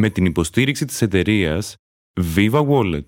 με 0.00 0.10
την 0.10 0.24
υποστήριξη 0.24 0.84
της 0.84 1.02
εταιρείας 1.02 1.76
Viva 2.36 2.66
Wallet. 2.68 3.06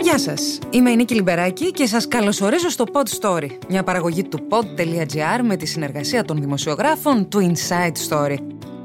Γεια 0.00 0.18
σας, 0.18 0.58
είμαι 0.70 0.90
η 0.90 0.96
Νίκη 0.96 1.14
Λιμπεράκη 1.14 1.70
και 1.70 1.86
σας 1.86 2.08
καλωσορίζω 2.08 2.68
στο 2.68 2.84
Pod 2.92 3.20
Story, 3.20 3.48
μια 3.68 3.82
παραγωγή 3.82 4.24
του 4.24 4.38
pod.gr 4.48 5.40
με 5.42 5.56
τη 5.56 5.66
συνεργασία 5.66 6.24
των 6.24 6.40
δημοσιογράφων 6.40 7.28
του 7.28 7.52
Inside 7.52 8.08
Story. 8.08 8.36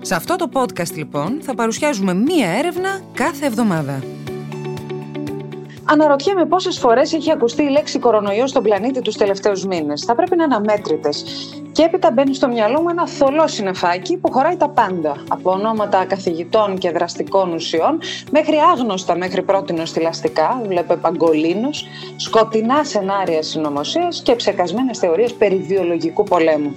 Σε 0.02 0.16
αυτό 0.16 0.36
το 0.36 0.50
podcast 0.54 0.94
λοιπόν 0.96 1.38
θα 1.42 1.56
παρουσιάζουμε 1.56 2.14
μία 2.14 2.50
έρευνα 2.50 3.02
κάθε 3.14 3.46
εβδομάδα. 3.46 4.04
Αναρωτιέμαι 5.84 6.46
πόσες 6.46 6.78
φορές 6.78 7.14
έχει 7.14 7.32
ακουστεί 7.32 7.64
η 7.64 7.70
λέξη 7.70 8.00
κορονοϊό 8.00 8.48
στον 8.48 8.64
πλανήτη 8.64 9.02
τους 9.02 9.16
τελευταίους 9.16 9.66
μήνες. 9.66 10.04
Θα 10.04 10.16
πρέπει 10.16 10.36
να 10.36 10.44
είναι 10.44 10.56
αμέτρητες. 10.56 11.24
Και 11.72 11.84
έπειτα 11.84 12.12
μπαίνει 12.12 12.36
στο 12.36 12.48
μυαλό 12.48 12.82
μου 12.82 12.90
ένα 12.90 13.08
θολό 13.08 13.48
συνεφάκι 13.48 14.18
που 14.18 14.32
χωράει 14.32 14.56
τα 14.56 14.70
πάντα. 14.70 15.16
Από 15.28 15.52
ονόματα 15.52 16.06
καθηγητών 16.06 16.78
και 16.78 16.92
δραστικών 16.92 17.54
ουσιών 17.54 18.00
μέχρι 18.32 18.56
άγνωστα 18.74 19.16
μέχρι 19.18 19.42
πρότινο 19.42 19.86
στυλαστικά, 19.86 20.62
βλέπε 20.68 20.96
παγκολίνος, 20.96 21.86
σκοτεινά 22.16 22.84
σενάρια 22.84 23.44
συνωμοσίας 23.44 24.22
και 24.22 24.36
ψεκασμένες 24.36 24.98
θεωρίες 24.98 25.34
περί 25.34 25.58
βιολογικού 25.58 26.24
πολέμου. 26.24 26.74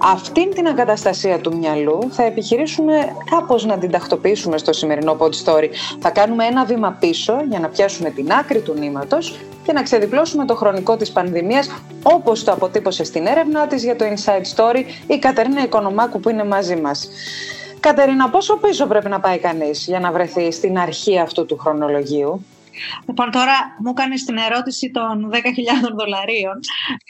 Αυτήν 0.00 0.50
την 0.54 0.66
εγκαταστασία 0.66 1.40
του 1.40 1.56
μυαλού 1.56 1.98
θα 2.10 2.22
επιχειρήσουμε 2.22 2.94
κάπως 3.30 3.64
να 3.64 3.78
την 3.78 3.90
τακτοποιήσουμε 3.90 4.58
στο 4.58 4.72
σημερινό 4.72 5.16
pod 5.18 5.30
story. 5.44 5.68
Θα 6.00 6.10
κάνουμε 6.10 6.44
ένα 6.44 6.64
βήμα 6.64 6.96
πίσω 7.00 7.36
για 7.48 7.60
να 7.60 7.68
πιάσουμε 7.68 8.10
την 8.10 8.32
άκρη 8.32 8.60
του 8.60 8.74
νήματος 8.78 9.34
και 9.66 9.72
να 9.72 9.82
ξεδιπλώσουμε 9.82 10.44
το 10.44 10.54
χρονικό 10.54 10.96
της 10.96 11.12
πανδημίας 11.12 11.70
όπως 12.02 12.44
το 12.44 12.52
αποτύπωσε 12.52 13.04
στην 13.04 13.26
έρευνά 13.26 13.66
της 13.66 13.84
για 13.84 13.96
το 13.96 14.04
Inside 14.04 14.56
Story 14.56 14.82
η 15.06 15.18
Κατερίνα 15.18 15.62
Οικονομάκου 15.62 16.20
που 16.20 16.28
είναι 16.28 16.44
μαζί 16.44 16.76
μας. 16.76 17.08
Κατερίνα, 17.80 18.30
πόσο 18.30 18.56
πίσω 18.56 18.86
πρέπει 18.86 19.08
να 19.08 19.20
πάει 19.20 19.38
κανείς 19.38 19.86
για 19.86 20.00
να 20.00 20.12
βρεθεί 20.12 20.52
στην 20.52 20.78
αρχή 20.78 21.18
αυτού 21.18 21.46
του 21.46 21.56
χρονολογίου; 21.56 22.44
Λοιπόν, 23.06 23.30
τώρα 23.30 23.76
μου 23.78 23.92
κάνεις 23.92 24.24
την 24.24 24.36
ερώτηση 24.36 24.90
των 24.90 25.30
10.000 25.32 25.38
δολαρίων. 25.98 26.58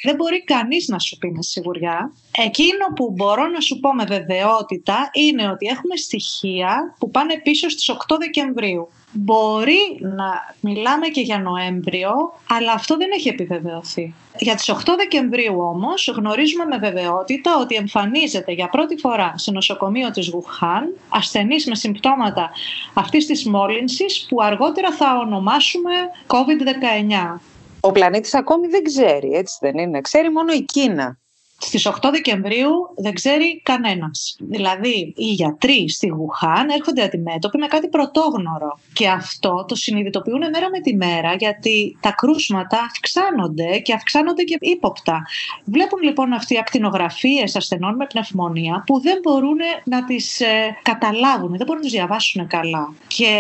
Δεν 0.05 0.15
μπορεί 0.15 0.45
κανείς 0.45 0.89
να 0.89 0.99
σου 0.99 1.19
πει 1.19 1.31
με 1.31 1.43
σιγουριά. 1.43 2.13
Εκείνο 2.45 2.87
που 2.97 3.13
μπορώ 3.17 3.47
να 3.47 3.61
σου 3.61 3.81
πω 3.81 3.95
με 3.95 4.05
βεβαιότητα 4.05 5.11
είναι 5.13 5.49
ότι 5.51 5.67
έχουμε 5.67 5.97
στοιχεία 5.97 6.95
που 6.99 7.11
πάνε 7.11 7.41
πίσω 7.43 7.69
στις 7.69 7.91
8 7.91 8.17
Δεκεμβρίου. 8.19 8.89
Μπορεί 9.19 9.99
να 10.01 10.55
μιλάμε 10.61 11.07
και 11.07 11.21
για 11.21 11.39
Νοέμβριο, 11.39 12.11
αλλά 12.49 12.73
αυτό 12.73 12.97
δεν 12.97 13.11
έχει 13.15 13.29
επιβεβαιωθεί. 13.29 14.15
Για 14.39 14.55
τις 14.55 14.71
8 14.71 14.97
Δεκεμβρίου 14.97 15.61
όμως 15.61 16.13
γνωρίζουμε 16.17 16.65
με 16.65 16.79
βεβαιότητα 16.79 17.59
ότι 17.61 17.75
εμφανίζεται 17.75 18.53
για 18.53 18.69
πρώτη 18.69 18.97
φορά 18.97 19.33
σε 19.37 19.51
νοσοκομείο 19.51 20.11
της 20.11 20.29
Γουχάν 20.29 20.97
ασθενής 21.09 21.67
με 21.67 21.75
συμπτώματα 21.75 22.51
αυτής 22.95 23.27
της 23.27 23.45
μόλυνσης 23.47 24.27
που 24.29 24.43
αργότερα 24.43 24.93
θα 24.93 25.19
ονομάσουμε 25.19 25.93
COVID-19. 26.27 27.41
Ο 27.81 27.93
πλανήτης 27.93 28.35
ακόμη 28.35 28.67
δεν 28.67 28.83
ξέρει, 28.83 29.31
έτσι 29.33 29.59
δεν 29.61 29.79
είναι. 29.79 30.01
Ξέρει 30.01 30.31
μόνο 30.31 30.53
η 30.53 30.63
Κίνα. 30.63 31.19
Στις 31.59 31.87
8 31.87 32.09
Δεκεμβρίου 32.11 32.71
δεν 32.97 33.15
ξέρει 33.15 33.61
κανένας. 33.63 34.37
Δηλαδή, 34.39 35.13
οι 35.17 35.25
γιατροί 35.25 35.89
στη 35.89 36.07
Γουχάν 36.07 36.69
έρχονται 36.69 37.03
αντιμέτωποι 37.03 37.59
με 37.59 37.67
κάτι 37.67 37.89
πρωτόγνωρο. 37.89 38.79
Και 38.93 39.09
αυτό 39.09 39.65
το 39.69 39.75
συνειδητοποιούν 39.75 40.39
μέρα 40.39 40.71
με 40.71 40.81
τη 40.81 40.97
μέρα, 40.97 41.35
γιατί 41.35 41.97
τα 42.01 42.13
κρούσματα 42.13 42.79
αυξάνονται 42.79 43.79
και 43.79 43.93
αυξάνονται 43.93 44.43
και 44.43 44.57
ύποπτα. 44.61 45.23
Βλέπουν 45.65 46.03
λοιπόν 46.03 46.33
αυτοί 46.33 46.55
οι 46.55 46.59
ακτινογραφίες 46.59 47.57
ασθενών 47.57 47.97
με 47.97 48.07
πνευμονία 48.07 48.83
που 48.87 49.01
δεν 49.01 49.19
μπορούν 49.23 49.59
να 49.85 50.05
τις 50.05 50.41
ε, 50.41 50.79
καταλάβουν, 50.83 51.49
δεν 51.49 51.67
μπορούν 51.67 51.77
να 51.77 51.89
τις 51.89 51.93
διαβάσουν 51.93 52.47
καλά. 52.47 52.95
Και 53.07 53.31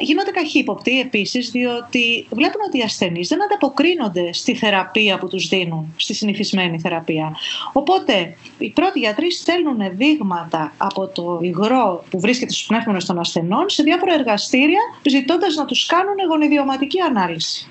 γίνονται 0.00 0.30
καχύποπτοι 0.30 1.00
επίσης, 1.00 1.50
διότι 1.50 2.26
βλέπουν 2.30 2.60
ότι 2.66 2.78
οι 2.78 2.82
ασθενείς 2.82 3.28
δεν 3.28 3.42
ανταποκρίνονται 3.42 4.32
στη 4.32 4.54
θεραπεία 4.54 5.18
που 5.18 5.28
τους 5.28 5.48
δίνουν, 5.48 5.94
στη 5.96 6.14
συνηθισμένη 6.14 6.80
θεραπεία. 6.80 7.36
Οπότε 7.72 8.36
οι 8.58 8.70
πρώτοι 8.70 8.98
γιατροί 8.98 9.32
στέλνουν 9.32 9.78
δείγματα 9.92 10.72
από 10.76 11.06
το 11.06 11.38
υγρό 11.42 12.04
που 12.10 12.20
βρίσκεται 12.20 12.52
στους 12.52 12.66
πνεύμονες 12.66 13.04
των 13.04 13.18
ασθενών 13.18 13.68
σε 13.68 13.82
διάφορα 13.82 14.14
εργαστήρια 14.14 14.80
ζητώντας 15.08 15.54
να 15.54 15.64
τους 15.64 15.86
κάνουν 15.86 16.16
γονιδιωματική 16.28 17.00
ανάλυση. 17.00 17.70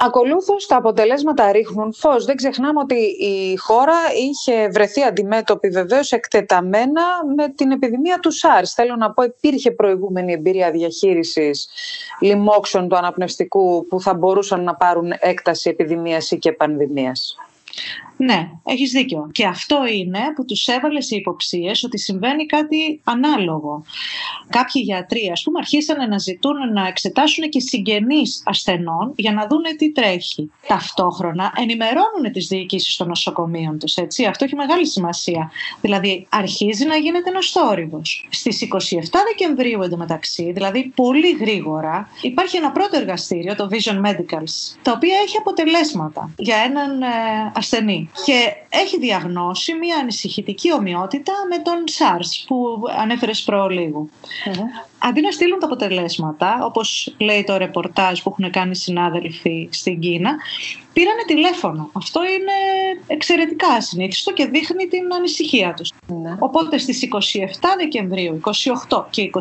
Ακολούθως, 0.00 0.66
τα 0.66 0.76
αποτελέσματα 0.76 1.52
ρίχνουν 1.52 1.94
φως. 1.94 2.24
Δεν 2.24 2.36
ξεχνάμε 2.36 2.80
ότι 2.80 2.94
η 3.18 3.56
χώρα 3.56 3.96
είχε 4.16 4.68
βρεθεί 4.68 5.02
αντιμέτωπη 5.02 5.68
βεβαίως 5.68 6.12
εκτεταμένα 6.12 7.02
με 7.36 7.48
την 7.48 7.70
επιδημία 7.70 8.18
του 8.18 8.30
SARS. 8.32 8.72
Θέλω 8.74 8.96
να 8.96 9.10
πω, 9.10 9.22
υπήρχε 9.22 9.70
προηγούμενη 9.70 10.32
εμπειρία 10.32 10.70
διαχείρισης 10.70 11.68
λοιμόξεων 12.20 12.88
του 12.88 12.96
αναπνευστικού 12.96 13.86
που 13.88 14.00
θα 14.00 14.14
μπορούσαν 14.14 14.64
να 14.64 14.74
πάρουν 14.74 15.12
έκταση 15.18 15.70
επιδημίας 15.70 16.30
ή 16.30 16.38
και 16.38 16.52
πανδημίας. 16.52 17.36
Ναι, 18.18 18.50
έχεις 18.64 18.90
δίκιο. 18.90 19.28
Και 19.32 19.46
αυτό 19.46 19.78
είναι 19.92 20.18
που 20.34 20.44
τους 20.44 20.66
έβαλες 20.66 21.06
σε 21.06 21.16
υποψίες 21.16 21.84
ότι 21.84 21.98
συμβαίνει 21.98 22.46
κάτι 22.46 23.00
ανάλογο. 23.04 23.84
Κάποιοι 24.48 24.82
γιατροί, 24.84 25.30
ας 25.32 25.42
πούμε, 25.42 25.58
αρχίσαν 25.58 26.08
να 26.08 26.18
ζητούν 26.18 26.72
να 26.72 26.86
εξετάσουν 26.86 27.48
και 27.48 27.60
συγγενείς 27.60 28.42
ασθενών 28.44 29.12
για 29.16 29.32
να 29.32 29.46
δούνε 29.46 29.74
τι 29.74 29.92
τρέχει. 29.92 30.50
Ταυτόχρονα 30.66 31.52
ενημερώνουν 31.56 32.32
τις 32.32 32.46
διοικήσεις 32.46 32.96
των 32.96 33.08
νοσοκομείων 33.08 33.78
τους, 33.78 33.96
έτσι. 33.96 34.24
Αυτό 34.24 34.44
έχει 34.44 34.54
μεγάλη 34.54 34.86
σημασία. 34.86 35.50
Δηλαδή, 35.80 36.26
αρχίζει 36.30 36.86
να 36.86 36.96
γίνεται 36.96 37.30
ένας 37.30 37.50
θόρυβος. 37.50 38.28
Στις 38.30 38.62
27 38.62 38.68
Δεκεμβρίου 39.26 39.82
εντωμεταξύ, 39.82 40.52
δηλαδή 40.52 40.92
πολύ 40.94 41.30
γρήγορα, 41.30 42.08
υπάρχει 42.20 42.56
ένα 42.56 42.70
πρώτο 42.70 42.96
εργαστήριο, 42.96 43.54
το 43.54 43.68
Vision 43.70 44.06
Medicals, 44.06 44.76
το 44.82 44.90
οποίο 44.90 45.14
έχει 45.24 45.36
αποτελέσματα 45.36 46.30
για 46.36 46.56
έναν 46.56 47.02
ε, 47.02 47.06
ασθενή 48.14 48.40
και 48.40 48.54
έχει 48.68 48.98
διαγνώσει 48.98 49.74
μια 49.74 49.96
ανησυχητική 49.96 50.72
ομοιότητα 50.72 51.32
με 51.48 51.58
τον 51.58 51.84
SARS 51.98 52.44
που 52.46 52.82
ανέφερες 52.96 53.42
προλίγου. 53.42 54.10
Αντί 54.98 55.20
να 55.20 55.30
στείλουν 55.30 55.58
τα 55.58 55.66
αποτελέσματα, 55.66 56.58
όπως 56.62 57.14
λέει 57.18 57.44
το 57.44 57.56
ρεπορτάζ 57.56 58.20
που 58.20 58.34
έχουν 58.38 58.52
κάνει 58.52 58.76
συνάδελφοι 58.76 59.68
στην 59.72 60.00
Κίνα, 60.00 60.36
πήρανε 60.92 61.22
τηλέφωνο. 61.26 61.90
Αυτό 61.92 62.20
είναι 62.24 62.52
εξαιρετικά 63.06 63.68
ασυνήθιστο 63.68 64.32
και 64.32 64.46
δείχνει 64.46 64.86
την 64.86 65.14
ανησυχία 65.14 65.74
τους. 65.74 65.92
Ναι. 66.06 66.36
Οπότε 66.38 66.78
στις 66.78 67.08
27 67.12 67.16
Δεκεμβρίου, 67.78 68.40
28 68.88 69.04
και 69.10 69.30
29 69.34 69.38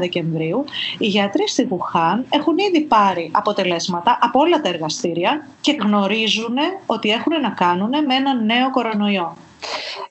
Δεκεμβρίου, 0.00 0.64
οι 0.98 1.06
γιατροί 1.06 1.48
στη 1.48 1.64
Βουχάν 1.64 2.24
έχουν 2.28 2.58
ήδη 2.58 2.80
πάρει 2.80 3.30
αποτελέσματα 3.32 4.18
από 4.22 4.40
όλα 4.40 4.60
τα 4.60 4.68
εργαστήρια 4.68 5.48
και 5.60 5.76
γνωρίζουν 5.80 6.56
ότι 6.86 7.10
έχουν 7.10 7.40
να 7.40 7.50
κάνουν 7.50 7.90
με 8.06 8.14
έναν 8.14 8.44
νέο 8.44 8.70
κορονοϊό. 8.70 9.36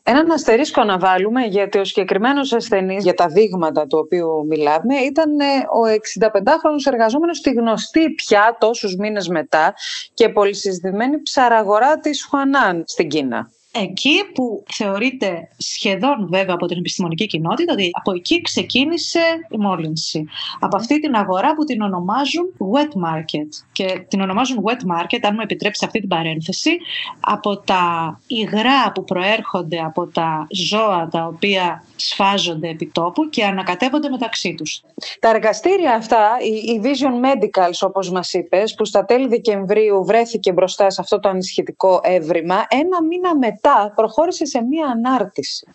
Έναν 0.04 0.32
αστερίσκο 0.32 0.84
να 0.84 0.98
βάλουμε 0.98 1.42
γιατί 1.42 1.78
ο 1.78 1.86
συγκεκριμένος 1.86 2.54
ασθενής 2.54 3.04
για 3.04 3.14
τα 3.14 3.28
δείγματα 3.28 3.88
του 3.88 3.98
οποίου 4.04 4.46
μιλάμε 4.48 4.96
ήταν 4.96 5.40
ε, 5.40 5.46
ο 5.46 5.82
65χρονο 6.20 6.92
εργαζόμενος 6.92 7.38
στη 7.38 7.52
γνωστή 7.52 8.10
πια 8.10 8.58
τόσους 8.60 8.96
μήνες 8.96 9.28
μετά 9.28 9.74
και 10.14 10.30
πολυσυζητημένη 10.30 11.22
ψαραγορά 11.22 12.00
της 12.00 12.26
Χουανάν 12.26 12.84
στην 12.88 13.08
Κίνα 13.08 13.50
εκεί 13.76 14.24
που 14.34 14.64
θεωρείται 14.74 15.50
σχεδόν 15.58 16.28
βέβαια 16.30 16.54
από 16.54 16.66
την 16.66 16.78
επιστημονική 16.78 17.26
κοινότητα 17.26 17.74
ότι 17.74 17.90
από 17.92 18.12
εκεί 18.12 18.42
ξεκίνησε 18.42 19.20
η 19.50 19.58
μόλυνση. 19.58 20.26
Από 20.60 20.76
αυτή 20.76 21.00
την 21.00 21.16
αγορά 21.16 21.54
που 21.54 21.64
την 21.64 21.82
ονομάζουν 21.82 22.54
wet 22.74 23.10
market. 23.10 23.48
Και 23.72 24.06
την 24.08 24.22
ονομάζουν 24.22 24.64
wet 24.66 25.02
market, 25.02 25.20
αν 25.22 25.32
μου 25.34 25.42
επιτρέψεις 25.42 25.84
αυτή 25.88 26.00
την 26.00 26.10
παρένθεση, 26.10 26.78
από 27.20 27.58
τα 27.58 28.20
υγρά 28.28 28.92
που 28.94 29.04
προέρχονται 29.04 29.80
από 29.80 30.08
τα 30.08 30.48
ζώα 30.50 31.08
τα 31.12 31.26
οποία 31.26 31.84
σφάζονται 31.96 32.70
επί 32.70 32.92
τόπου 32.94 33.30
και 33.30 33.46
ανακατεύονται 33.46 34.10
μεταξύ 34.10 34.56
τους. 34.56 34.82
Τα 35.20 35.30
εργαστήρια 35.30 35.94
αυτά, 35.94 36.32
η 36.66 36.82
Vision 36.84 37.26
Medicals 37.26 37.88
όπως 37.88 38.12
μας 38.12 38.34
είπες, 38.34 38.76
που 38.76 38.86
στα 38.86 39.06
τέλη 39.06 39.28
Δεκεμβρίου 39.28 40.06
βρέθηκε 40.06 40.52
μπροστά 40.52 40.90
σε 40.90 41.02
αυτό 41.02 41.20
το 41.20 41.30
ανησυχητικό 41.30 42.00
έβριμα, 42.04 42.66
ένα 42.70 43.04
μήνα 43.04 43.38
μετά 43.38 43.65
προχώρησε 43.96 44.46
σε 44.46 44.62
μία 44.62 44.88
ανάρτηση. 44.88 45.68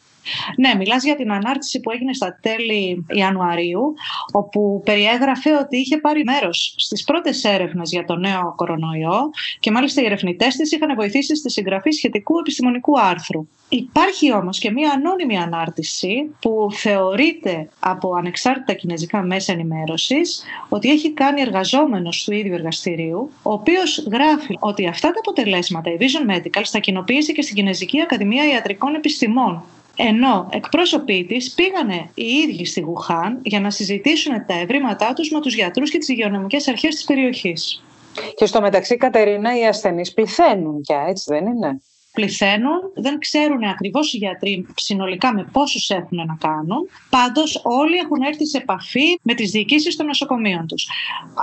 Ναι, 0.57 0.75
μιλάς 0.75 1.05
για 1.05 1.17
την 1.17 1.33
ανάρτηση 1.33 1.81
που 1.81 1.91
έγινε 1.91 2.13
στα 2.13 2.39
τέλη 2.43 3.07
Ιανουαρίου, 3.09 3.95
όπου 4.33 4.83
περιέγραφε 4.85 5.57
ότι 5.57 5.77
είχε 5.77 5.99
πάρει 5.99 6.23
μέρος 6.25 6.75
στις 6.77 7.05
πρώτες 7.05 7.45
έρευνες 7.45 7.91
για 7.91 8.05
το 8.05 8.17
νέο 8.17 8.53
κορονοϊό 8.57 9.31
και 9.61 9.71
μάλιστα 9.71 10.03
οι 10.03 10.05
ερευνητές 10.05 10.57
της 10.57 10.73
είχαν 10.73 10.95
βοηθήσει 10.95 11.37
στη 11.37 11.51
συγγραφή 11.51 11.91
σχετικού 11.91 12.39
επιστημονικού 12.39 13.01
άρθρου. 13.01 13.47
Υπάρχει 13.73 14.33
όμως 14.33 14.59
και 14.59 14.71
μία 14.71 14.91
ανώνυμη 14.91 15.39
ανάρτηση 15.39 16.35
που 16.41 16.69
θεωρείται 16.73 17.69
από 17.81 18.15
ανεξάρτητα 18.15 18.73
κινέζικα 18.73 19.23
μέσα 19.23 19.53
ενημέρωσης 19.53 20.43
ότι 20.69 20.91
έχει 20.91 21.13
κάνει 21.13 21.41
εργαζόμενος 21.41 22.25
του 22.25 22.33
ίδιου 22.33 22.55
εργαστηρίου, 22.55 23.31
ο 23.43 23.53
οποίος 23.53 24.07
γράφει 24.13 24.57
ότι 24.61 24.87
αυτά 24.87 25.09
τα 25.09 25.19
αποτελέσματα 25.19 25.91
η 25.91 25.97
Vision 26.01 26.37
Medical 26.37 26.63
θα 26.65 26.79
κοινοποίησε 26.79 27.33
και 27.33 27.43
στην 27.43 27.55
Κινέζικη 27.55 28.01
Ακαδημία 28.01 28.49
Ιατρικών 28.49 28.95
Επιστημών 28.95 29.63
Ενώ 30.03 30.49
εκπρόσωποι 30.51 31.25
της 31.25 31.55
πήγανε 31.55 32.11
οι 32.15 32.25
ίδιοι 32.25 32.65
στη 32.65 32.81
Γουχάν 32.81 33.41
για 33.43 33.61
να 33.61 33.71
συζητήσουν 33.71 34.47
τα 34.47 34.55
ευρήματά 34.55 35.13
τους 35.13 35.31
με 35.31 35.41
τους 35.41 35.55
γιατρούς 35.55 35.91
και 35.91 35.99
τις 35.99 36.09
υγειονομικές 36.09 36.69
αρχές 36.69 36.95
της 36.95 37.05
περιοχής. 37.05 37.83
Και 38.35 38.47
στο 38.47 38.61
μεταξύ, 38.61 38.97
Κατερίνα, 38.97 39.59
οι 39.59 39.67
ασθενείς 39.67 40.13
πληθαίνουν 40.13 40.81
πια, 40.81 41.05
έτσι 41.09 41.25
δεν 41.29 41.47
είναι; 41.47 41.83
Πληθαίνουν, 42.13 42.79
δεν 42.95 43.19
ξέρουν 43.19 43.63
ακριβώς 43.65 44.13
οι 44.13 44.17
γιατροί 44.17 44.67
συνολικά 44.75 45.35
με 45.35 45.49
πόσους 45.53 45.91
έχουν 45.91 46.17
να 46.27 46.37
κάνουν. 46.41 46.89
Πάντως 47.11 47.61
όλοι 47.65 47.97
έχουν 47.97 48.23
έρθει 48.23 48.47
σε 48.47 48.57
επαφή 48.57 49.19
με 49.23 49.35
τις 49.35 49.51
διοικήσεις 49.51 49.97
των 49.97 50.07
νοσοκομείων 50.07 50.67
τους. 50.67 50.89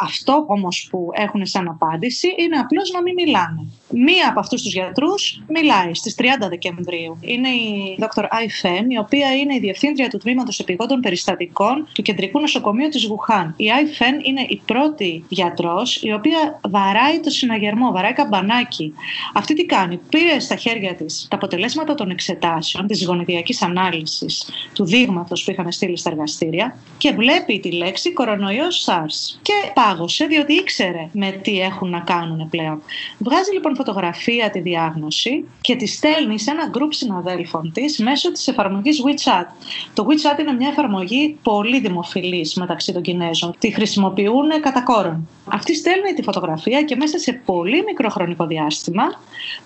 Αυτό 0.02 0.46
όμως 0.48 0.88
που 0.92 1.10
έχουν 1.14 1.46
σαν 1.46 1.68
απάντηση 1.68 2.28
είναι 2.38 2.58
απλώς 2.58 2.92
να 2.92 3.02
μην 3.02 3.14
μιλάνε. 3.14 3.66
Μία 3.90 4.30
από 4.30 4.40
αυτούς 4.40 4.62
τους 4.62 4.74
γιατρούς 4.74 5.42
μιλάει 5.48 5.94
στις 5.94 6.16
30 6.16 6.48
Δεκεμβρίου. 6.50 7.18
Είναι 7.22 7.50
η 7.50 7.98
Dr. 8.00 8.25
Αϊφέν, 8.30 8.90
η 8.90 8.98
οποία 8.98 9.36
είναι 9.36 9.56
η 9.56 9.60
διευθύντρια 9.60 10.10
του 10.10 10.18
τμήματος 10.18 10.60
επιγόντων 10.60 11.00
περιστατικών 11.00 11.88
του 11.94 12.02
Κεντρικού 12.02 12.40
Νοσοκομείου 12.40 12.90
της 12.90 13.06
Γουχάν. 13.06 13.54
Η 13.58 13.72
Αϊφέν 13.72 14.19
είναι 14.24 14.46
η 14.50 14.62
πρώτη 14.66 15.25
γιατρός 15.30 16.02
η 16.04 16.14
οποία 16.14 16.60
βαράει 16.69 17.19
το 17.19 17.30
συναγερμό, 17.30 17.92
βαράει 17.92 18.14
καμπανάκι. 18.14 18.94
Αυτή 19.34 19.54
τι 19.54 19.66
κάνει, 19.66 19.98
πήρε 20.10 20.40
στα 20.40 20.56
χέρια 20.57 20.95
της 20.95 21.27
τα 21.30 21.36
αποτελέσματα 21.36 21.95
των 21.95 22.09
εξετάσεων 22.09 22.88
της 22.88 23.06
γονιδιακής 23.06 23.62
ανάλυσης 23.62 24.50
του 24.74 24.86
δείγματος 24.86 25.44
που 25.44 25.51
είχαν 25.51 25.71
στείλει 25.71 25.98
στα 25.98 26.09
εργαστήρια 26.09 26.77
και 26.98 27.12
βλέπει 27.12 27.59
τη 27.59 27.71
λέξη 27.71 28.13
κορονοϊός 28.13 28.86
SARS. 28.88 29.39
Και 29.42 29.54
πάγωσε 29.74 30.25
διότι 30.25 30.54
ήξερε 30.54 31.09
με 31.12 31.31
τι 31.31 31.59
έχουν 31.59 31.89
να 31.89 32.00
κάνουν 32.00 32.50
πλέον. 32.50 32.81
Βγάζει 33.18 33.51
λοιπόν 33.54 33.75
φωτογραφία 33.75 34.50
τη 34.50 34.59
διάγνωση 34.59 35.45
και 35.62 35.75
τη 35.75 35.88
στέλνει 35.88 36.39
σε 36.39 36.51
ένα 36.51 36.68
γκρουπ 36.68 36.94
συναδέλφων 36.94 37.71
της 37.74 37.98
μέσω 37.98 38.31
της 38.31 38.48
εφαρμογής 38.48 39.04
WeChat. 39.06 39.45
Το 39.94 40.07
WeChat 40.09 40.39
είναι 40.39 40.54
μια 40.54 40.69
εφαρμογή 40.69 41.38
πολύ 41.44 41.80
δημοφιλής 41.80 42.54
μεταξύ 42.56 42.94
των 42.94 43.01
Κινέζων. 43.01 43.56
Τη 43.59 43.71
χρησιμοποιούν 43.71 44.50
κατά 44.62 44.81
κόρον. 44.83 45.27
Αυτή 45.51 45.75
στέλνει 45.75 46.13
τη 46.15 46.21
φωτογραφία 46.24 46.83
και 46.83 46.95
μέσα 46.95 47.18
σε 47.18 47.42
πολύ 47.45 47.83
μικρό 47.83 48.09
χρονικό 48.09 48.45
διάστημα 48.45 49.04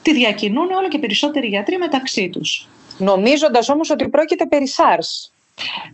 τη 0.01 0.13
διακινούν 0.13 0.71
όλο 0.81 0.89
και 0.89 0.99
περισσότεροι 0.99 1.47
γιατροί 1.47 1.77
μεταξύ 1.77 2.29
τους. 2.29 2.67
Νομίζοντας 2.97 3.69
όμως 3.69 3.89
ότι 3.89 4.09
πρόκειται 4.09 4.45
περί 4.45 4.67
SARS. 4.77 5.31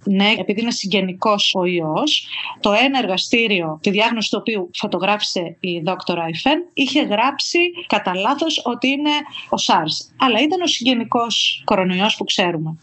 Ναι, 0.04 0.34
επειδή 0.38 0.62
είναι 0.62 0.72
συγγενικός 0.72 1.54
ο 1.56 1.66
ιός, 1.66 2.28
το 2.60 2.72
ένα 2.72 3.00
εργαστήριο, 3.00 3.80
τη 3.81 3.89
διάγνωση 3.89 4.30
του 4.30 4.38
οποίου 4.39 4.69
φωτογράφησε 4.74 5.57
η 5.60 5.80
δόκτωρα 5.80 6.24
Αϊφέν, 6.24 6.63
είχε 6.74 7.01
γράψει 7.01 7.60
κατά 7.88 8.16
λάθος 8.16 8.62
ότι 8.66 8.88
είναι 8.88 9.12
ο 9.50 9.56
SARS. 9.68 10.13
Αλλά 10.18 10.42
ήταν 10.42 10.62
ο 10.62 10.68
συγγενικός 10.68 11.62
κορονοϊός 11.66 12.16
που 12.16 12.24
ξέρουμε. 12.24 12.78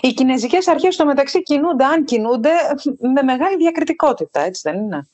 Οι 0.00 0.12
κινέζικες 0.12 0.68
αρχές 0.68 0.94
στο 0.94 1.04
μεταξύ 1.06 1.42
κινούνται, 1.42 1.84
αν 1.84 2.04
κινούνται, 2.04 2.50
με 3.14 3.22
μεγάλη 3.22 3.56
διακριτικότητα, 3.56 4.40
έτσι 4.40 4.60
δεν 4.64 4.80
είναι; 4.80 5.08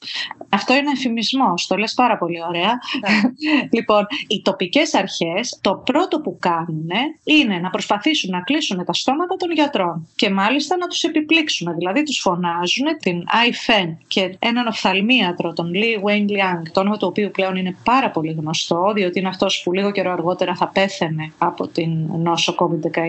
Αυτό 0.48 0.74
είναι 0.74 0.90
εφημισμός. 0.90 1.66
Το 1.66 1.76
λες 1.76 1.94
πάρα 1.94 2.18
πολύ 2.18 2.42
ωραία. 2.48 2.78
Ναι. 3.00 3.20
λοιπόν, 3.76 4.06
οι 4.26 4.42
τοπικές 4.42 4.94
αρχές 4.94 5.58
το 5.60 5.82
πρώτο 5.84 6.20
που 6.20 6.36
κάνουν 6.40 6.88
είναι 7.24 7.58
να 7.58 7.70
προσπαθήσουν 7.70 8.30
να 8.30 8.40
κλείσουν 8.40 8.84
τα 8.84 8.92
στόματα 8.92 9.36
των 9.36 9.52
γιατρών 9.52 10.08
και 10.16 10.30
μάλιστα 10.30 10.76
να 10.76 10.86
τους 10.86 11.02
επιπλήξουν. 11.02 11.74
Δηλαδή, 11.74 12.02
τους 12.02 12.18
φωνάζουν 12.18 12.86
την 13.02 13.24
Αϊφέν 13.26 13.98
και 14.06 14.36
έναν 14.38 14.66
οφθαλμίατρο, 14.66 15.52
τον 15.52 15.74
Λι 15.74 16.02
Wayne 16.04 16.30
Liang, 16.30 16.62
το 16.72 16.80
όνομα 16.80 16.96
του 16.96 17.06
οποίου 17.08 17.30
πλέον 17.30 17.56
είναι 17.56 17.76
πάρα 17.84 18.10
πολύ 18.10 18.32
γνωστό, 18.32 18.92
διότι 18.94 19.18
είναι 19.18 19.28
αυτός 19.28 19.60
που 19.64 19.72
λίγο 19.72 19.90
καιρό 19.90 20.12
αργότερα 20.12 20.54
θα 20.54 20.68
πέθαινε 20.68 21.32
από 21.38 21.68
την 21.68 21.90
νόσο 22.18 22.54
COVID-19. 22.58 23.00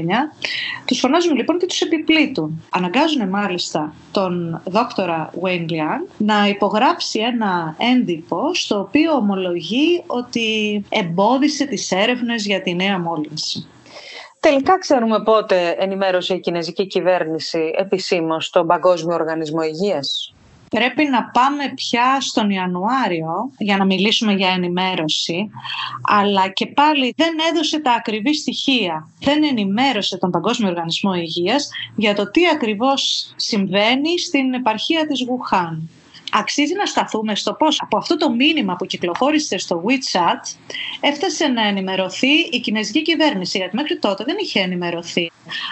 Τους 0.85 0.99
φωνάζουν 0.99 1.35
λοιπόν 1.47 1.57
λοιπόν 1.57 1.57
και 1.57 1.65
τους 1.65 1.81
επιπλήττουν. 1.81 2.63
Αναγκάζουν 2.69 3.29
μάλιστα 3.29 3.93
τον 4.11 4.61
δόκτορα 4.65 5.31
Wayne 5.41 5.71
Liang 5.71 6.07
να 6.17 6.47
υπογράψει 6.47 7.19
ένα 7.19 7.75
έντυπο 7.77 8.53
στο 8.53 8.79
οποίο 8.79 9.13
ομολογεί 9.13 10.03
ότι 10.07 10.83
εμπόδισε 10.89 11.65
τις 11.65 11.91
έρευνες 11.91 12.45
για 12.45 12.61
τη 12.61 12.75
νέα 12.75 12.99
μόλυνση. 12.99 13.67
Τελικά 14.39 14.79
ξέρουμε 14.79 15.23
πότε 15.23 15.75
ενημέρωσε 15.79 16.33
η 16.33 16.39
κινέζικη 16.39 16.87
κυβέρνηση 16.87 17.71
επισήμως 17.77 18.49
τον 18.49 18.67
Παγκόσμιο 18.67 19.15
Οργανισμό 19.15 19.61
Υγείας. 19.61 20.33
Πρέπει 20.69 21.03
να 21.03 21.23
πάμε 21.23 21.73
πια 21.75 22.21
στον 22.21 22.49
Ιανουάριο 22.49 23.51
για 23.57 23.77
να 23.77 23.85
μιλήσουμε 23.85 24.33
για 24.33 24.49
ενημέρωση, 24.49 25.49
αλλά 26.01 26.47
και 26.47 26.65
πάλι 26.67 27.13
δεν 27.17 27.35
έδωσε 27.51 27.79
τα 27.79 27.91
ακριβή 27.91 28.35
στοιχεία. 28.35 29.09
Δεν 29.19 29.43
ενημέρωσε 29.43 30.17
τον 30.17 30.31
Παγκόσμιο 30.31 30.69
Οργανισμό 30.69 31.13
Υγείας 31.13 31.69
για 31.95 32.15
το 32.15 32.31
τι 32.31 32.47
ακριβώς 32.47 33.33
συμβαίνει 33.35 34.19
στην 34.19 34.53
επαρχία 34.53 35.07
της 35.07 35.25
Γουχάν 35.27 35.89
αξίζει 36.31 36.73
να 36.73 36.85
σταθούμε 36.85 37.35
στο 37.35 37.53
πώς 37.53 37.81
από 37.81 37.97
αυτό 37.97 38.17
το 38.17 38.31
μήνυμα 38.31 38.75
που 38.75 38.85
κυκλοφόρησε 38.85 39.57
στο 39.57 39.83
WeChat 39.87 40.57
έφτασε 40.99 41.47
να 41.47 41.67
ενημερωθεί 41.67 42.33
η 42.51 42.59
κινέζικη 42.59 43.01
κυβέρνηση, 43.01 43.57
γιατί 43.57 43.75
μέχρι 43.75 43.99
τότε 43.99 44.23
δεν 44.23 44.35
είχε 44.39 44.59
ενημερωθεί. 44.59 45.31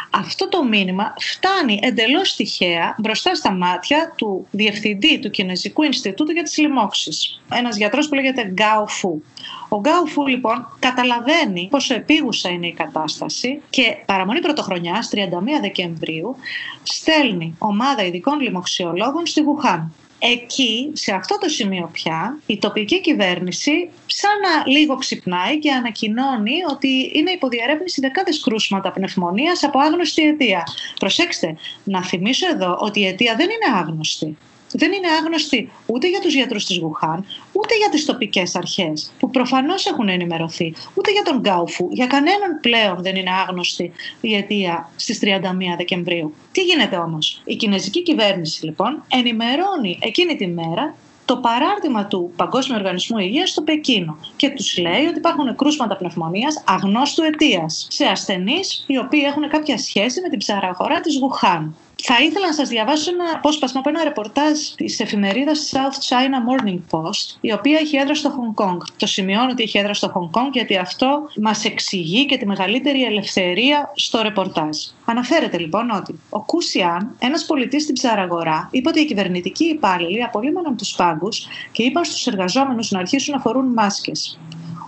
Αυτό 0.10 0.50
το 0.50 0.64
μήνυμα 0.64 1.14
φτάνει 1.20 1.80
εντελώς 1.84 2.36
τυχαία 2.36 2.96
μπροστά 2.98 3.36
στα 3.36 3.52
μάτια 3.52 4.14
του 4.16 4.48
διευθυντή 4.52 5.20
του 5.20 5.30
Κινέζικου 5.30 5.84
Ινστιτούτου 5.84 6.32
για 6.32 6.44
τις 6.44 6.58
Λοιμώξεις, 6.58 7.42
ένας 7.54 7.78
γιατρός 7.78 8.08
που 8.08 8.16
λέγεται 8.16 8.44
Γκάου 8.44 8.90
Φου. 8.90 9.22
Ο 9.70 9.80
Γκάου 9.80 10.08
Φου 10.08 10.28
λοιπόν 10.28 10.78
καταλαβαίνει 10.80 11.68
πόσο 11.72 11.94
επίγουσα 11.94 12.50
είναι 12.50 12.68
η 12.68 12.74
κατάσταση 12.74 13.62
και 13.70 13.98
παραμονή 14.06 14.40
πρωτοχρονιάς, 14.40 15.10
31 15.14 15.18
Δεκεμβρίου, 15.62 16.36
στέλνει 16.84 17.56
ομάδα 17.58 18.06
ειδικών 18.06 18.40
λοιμοξιολόγων 18.40 19.26
στη 19.26 19.42
Γουχάν 19.42 19.94
Εκεί, 20.32 20.92
σε 20.94 21.12
αυτό 21.14 21.38
το 21.38 21.50
σημείο 21.50 21.90
πια, 21.92 22.40
η 22.46 22.58
τοπική 22.58 23.02
κυβέρνηση 23.02 23.90
σαν 24.06 24.32
να 24.40 24.72
λίγο 24.72 24.96
ξυπνάει 24.96 25.60
και 25.60 25.72
ανακοινώνει 25.72 26.54
ότι 26.72 27.12
είναι 27.14 27.32
υποδιαρεύνηση 27.32 28.02
δεκάδες 28.02 28.40
κρούσματα 28.42 28.92
πνευμονίας 28.92 29.64
από 29.64 29.80
άγνωστη 29.80 30.22
αιτία. 30.28 30.64
Προσέξτε, 31.00 31.58
να 31.84 32.04
θυμίσω 32.04 32.48
εδώ 32.48 32.78
ότι 32.82 33.00
η 33.00 33.08
αιτία 33.08 33.36
δεν 33.36 33.50
είναι 33.50 33.78
άγνωστη 33.78 34.38
δεν 34.78 34.92
είναι 34.92 35.08
άγνωστη 35.20 35.72
ούτε 35.86 36.10
για 36.10 36.20
τους 36.20 36.34
γιατρούς 36.34 36.66
της 36.66 36.78
Γουχάν, 36.78 37.26
ούτε 37.52 37.78
για 37.78 37.90
τις 37.90 38.06
τοπικές 38.06 38.56
αρχές, 38.56 39.12
που 39.20 39.30
προφανώς 39.30 39.86
έχουν 39.86 40.10
ενημερωθεί, 40.10 40.74
ούτε 40.94 41.12
για 41.12 41.22
τον 41.24 41.40
Γκάουφου. 41.40 41.88
Για 41.92 42.08
κανέναν 42.08 42.60
πλέον 42.62 42.98
δεν 43.02 43.16
είναι 43.16 43.32
άγνωστη 43.32 43.92
η 44.22 44.36
αιτία 44.36 44.90
στις 44.96 45.20
31 45.20 45.76
Δεκεμβρίου. 45.78 46.34
Τι 46.52 46.62
γίνεται 46.62 46.98
όμως; 46.98 47.42
Η 47.46 47.56
κινέζικη 47.56 48.04
κυβέρνηση 48.04 48.66
λοιπόν 48.66 49.04
ενημερώνει 49.08 50.00
εκείνη 50.02 50.36
τη 50.36 50.48
μέρα 50.48 50.96
το 51.26 51.38
παράρτημα 51.38 52.06
του 52.06 52.32
Παγκόσμιου 52.36 52.78
Οργανισμού 52.80 53.18
Υγείας 53.18 53.50
στο 53.50 53.62
Πεκίνο 53.62 54.18
και 54.36 54.50
τους 54.50 54.78
λέει 54.78 55.06
ότι 55.06 55.18
υπάρχουν 55.18 55.56
κρούσματα 55.56 55.96
πνευμονίας 55.96 56.64
αγνώστου 56.68 57.24
αιτίας 57.24 57.88
σε 57.90 58.06
ασθενείς 58.06 58.84
οι 58.88 58.98
οποίοι 58.98 59.24
έχουν 59.26 59.50
κάποια 59.50 59.78
σχέση 59.78 60.22
με 60.22 60.30
την 60.30 60.40
ψαραγορά 60.40 61.00
της 61.00 61.18
Γουχάν. 61.18 61.76
Θα 62.04 62.24
ήθελα 62.24 62.48
να 62.48 62.54
σας 62.54 62.70
διαβάσω 62.70 63.12
ένα 63.12 63.24
απόσπασμα 63.36 63.80
από 63.80 63.90
ένα 63.90 64.04
ρεπορτάζ 64.04 64.60
της 64.76 65.00
εφημερίδας 65.00 65.72
South 65.74 66.10
China 66.10 66.38
Morning 66.50 66.80
Post, 66.90 67.38
η 67.42 67.52
οποία 67.52 67.78
έχει 67.80 67.98
έδρα 67.98 68.16
στο 68.16 68.30
Hong 68.30 68.64
Kong. 68.64 68.78
Το 68.98 69.06
σημειώνω 69.06 69.50
ότι 69.52 69.64
έχει 69.64 69.78
έδρα 69.78 69.94
στο 69.94 70.12
Hong 70.16 70.40
Kong 70.40 70.50
γιατί 70.52 70.78
αυτό 70.78 71.30
μας 71.42 71.66
εξηγεί 71.66 72.26
και 72.26 72.38
τη 72.38 72.46
μεγαλύτερη 72.46 73.04
ελευθερία 73.04 73.92
στο 73.96 74.22
ρεπορτάζ. 74.22 74.78
Αναφέρεται 75.06 75.58
λοιπόν 75.58 75.92
ότι 75.92 76.20
ο 76.30 76.44
Κούσιαν, 76.44 77.16
ένας 77.20 77.46
πολιτής 77.46 77.84
στην 77.84 77.94
ψαραγορά, 77.94 78.70
είπε 78.72 78.90
ότι 78.90 79.00
οι 79.00 79.06
κυβερνητικοί 79.06 79.66
υπάλληλοι 79.66 80.24
απολύμαναν 80.24 80.78
τους 80.78 80.96
πάγκους 80.96 81.48
και 81.72 81.84
είπαν 81.84 82.06
στους 82.06 82.28
εργαζόμενους 82.28 82.92
να 82.92 83.00
αρχίσουν 83.00 83.34
να 83.36 83.42
φορούν 83.42 83.66
μάσκες. 83.66 84.40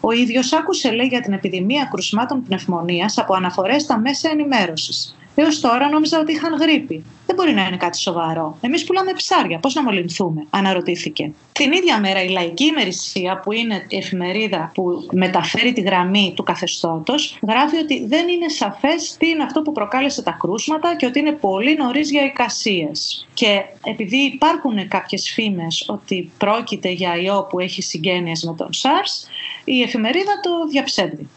Ο 0.02 0.12
ίδιος 0.12 0.54
άκουσε, 0.54 0.92
λέει, 0.92 1.08
για 1.08 1.22
την 1.22 1.34
επιδημία 1.34 1.88
κρουσμάτων 1.92 2.44
πνευμονίας 2.44 3.18
από 3.18 3.34
αναφορές 3.34 3.82
στα 3.82 3.98
μέσα 4.00 4.30
ενημέρωσης. 4.30 5.17
Έως 5.40 5.60
τώρα 5.60 5.90
νόμιζα 5.90 6.20
ότι 6.20 6.32
είχαν 6.32 6.54
γρήπη. 6.54 7.04
Δεν 7.26 7.36
μπορεί 7.36 7.54
να 7.54 7.68
είναι 7.68 7.78
κάτι 7.78 7.98
σοβαρό. 7.98 8.58
Εμείς 8.62 8.84
πουλάμε 8.84 9.14
ψάρια. 9.14 9.60
Πώς 9.60 9.74
να 9.74 9.84
μολυνθούμε, 9.84 10.46
αναρωτήθηκε. 10.50 11.32
Την 11.52 11.72
ίδια 11.72 12.00
μέρα 12.00 12.24
η 12.24 12.30
Λαϊκή 12.30 12.64
Ημερησία, 12.64 13.40
που 13.40 13.52
είναι 13.52 13.86
η 13.88 13.98
εφημερίδα 13.98 14.72
που 14.74 15.08
μεταφέρει 15.12 15.74
τη 15.74 15.82
γραμμή 15.82 16.34
του 16.36 16.44
καθεστώτος, 16.44 17.40
γράφει 17.48 17.78
ότι 17.78 18.06
δεν 18.06 18.28
είναι 18.28 18.50
σαφές 18.50 19.16
τι 19.20 19.30
είναι 19.30 19.44
αυτό 19.44 19.62
που 19.62 19.72
προκάλεσε 19.72 20.24
τα 20.24 20.38
κρούσματα 20.40 20.96
και 20.96 21.06
ότι 21.06 21.20
είναι 21.20 21.32
πολύ 21.32 21.76
νωρίς 21.76 22.12
για 22.12 22.24
εικασίες. 22.24 23.28
Και 23.34 23.62
επειδή 23.84 24.18
υπάρχουν 24.18 24.88
κάποιες 24.88 25.32
φήμες 25.34 25.86
ότι 25.88 26.32
πρόκειται 26.38 26.90
για 26.90 27.16
ιό 27.22 27.48
που 27.50 27.60
έχει 27.60 27.82
συγγένειες 27.82 28.44
με 28.44 28.54
τον 28.54 28.70
SARS, 28.82 29.30
η 29.64 29.82
εφημερίδα 29.82 30.40
το 30.42 30.68
διαψεύδει. 30.68 31.30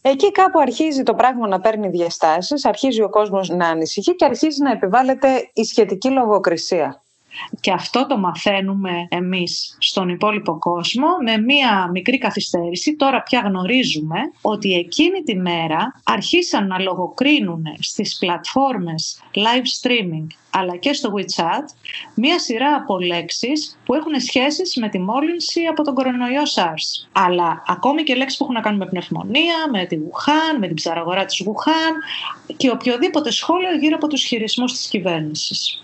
Εκεί 0.00 0.32
κάπου 0.32 0.58
αρχίζει 0.58 1.02
το 1.02 1.14
πράγμα 1.14 1.48
να 1.48 1.60
παίρνει 1.60 1.88
διαστάσεις, 1.88 2.64
αρχίζει 2.64 3.02
ο 3.02 3.08
κόσμος 3.08 3.48
να 3.48 3.68
ανησυχεί 3.68 4.14
και 4.14 4.24
αρχίζει 4.24 4.62
να 4.62 4.70
επιβάλλεται 4.70 5.50
η 5.52 5.64
σχετική 5.64 6.10
λογοκρισία. 6.10 7.02
Και 7.60 7.72
αυτό 7.72 8.06
το 8.06 8.18
μαθαίνουμε 8.18 9.06
εμείς 9.08 9.76
στον 9.78 10.08
υπόλοιπο 10.08 10.58
κόσμο 10.58 11.06
με 11.24 11.38
μία 11.38 11.90
μικρή 11.92 12.18
καθυστέρηση. 12.18 12.96
Τώρα 12.96 13.22
πια 13.22 13.40
γνωρίζουμε 13.40 14.18
ότι 14.40 14.72
εκείνη 14.72 15.22
τη 15.22 15.36
μέρα 15.36 16.00
αρχίσαν 16.04 16.66
να 16.66 16.78
λογοκρίνουν 16.78 17.62
στις 17.78 18.18
πλατφόρμες 18.18 19.22
live 19.34 19.86
streaming 19.86 20.26
αλλά 20.50 20.76
και 20.76 20.92
στο 20.92 21.12
WeChat 21.16 21.64
μία 22.14 22.38
σειρά 22.38 22.74
από 22.74 22.98
λέξεις 22.98 23.78
που 23.84 23.94
έχουν 23.94 24.20
σχέσεις 24.20 24.76
με 24.76 24.88
τη 24.88 24.98
μόλυνση 24.98 25.64
από 25.64 25.82
τον 25.82 25.94
κορονοϊό 25.94 26.42
SARS. 26.54 27.08
Αλλά 27.12 27.62
ακόμη 27.66 28.02
και 28.02 28.14
λέξεις 28.14 28.38
που 28.38 28.44
έχουν 28.44 28.56
να 28.56 28.62
κάνουν 28.62 28.78
με 28.78 28.86
πνευμονία, 28.86 29.56
με 29.72 29.84
τη 29.84 29.96
Wuhan, 29.96 30.58
με 30.58 30.66
την 30.66 30.76
ψαραγορά 30.76 31.24
της 31.24 31.42
Wuhan 31.46 31.94
και 32.56 32.70
οποιοδήποτε 32.70 33.30
σχόλιο 33.30 33.76
γύρω 33.80 33.96
από 33.96 34.06
τους 34.06 34.22
χειρισμούς 34.24 34.72
της 34.72 34.88
κυβέρνησης. 34.88 35.82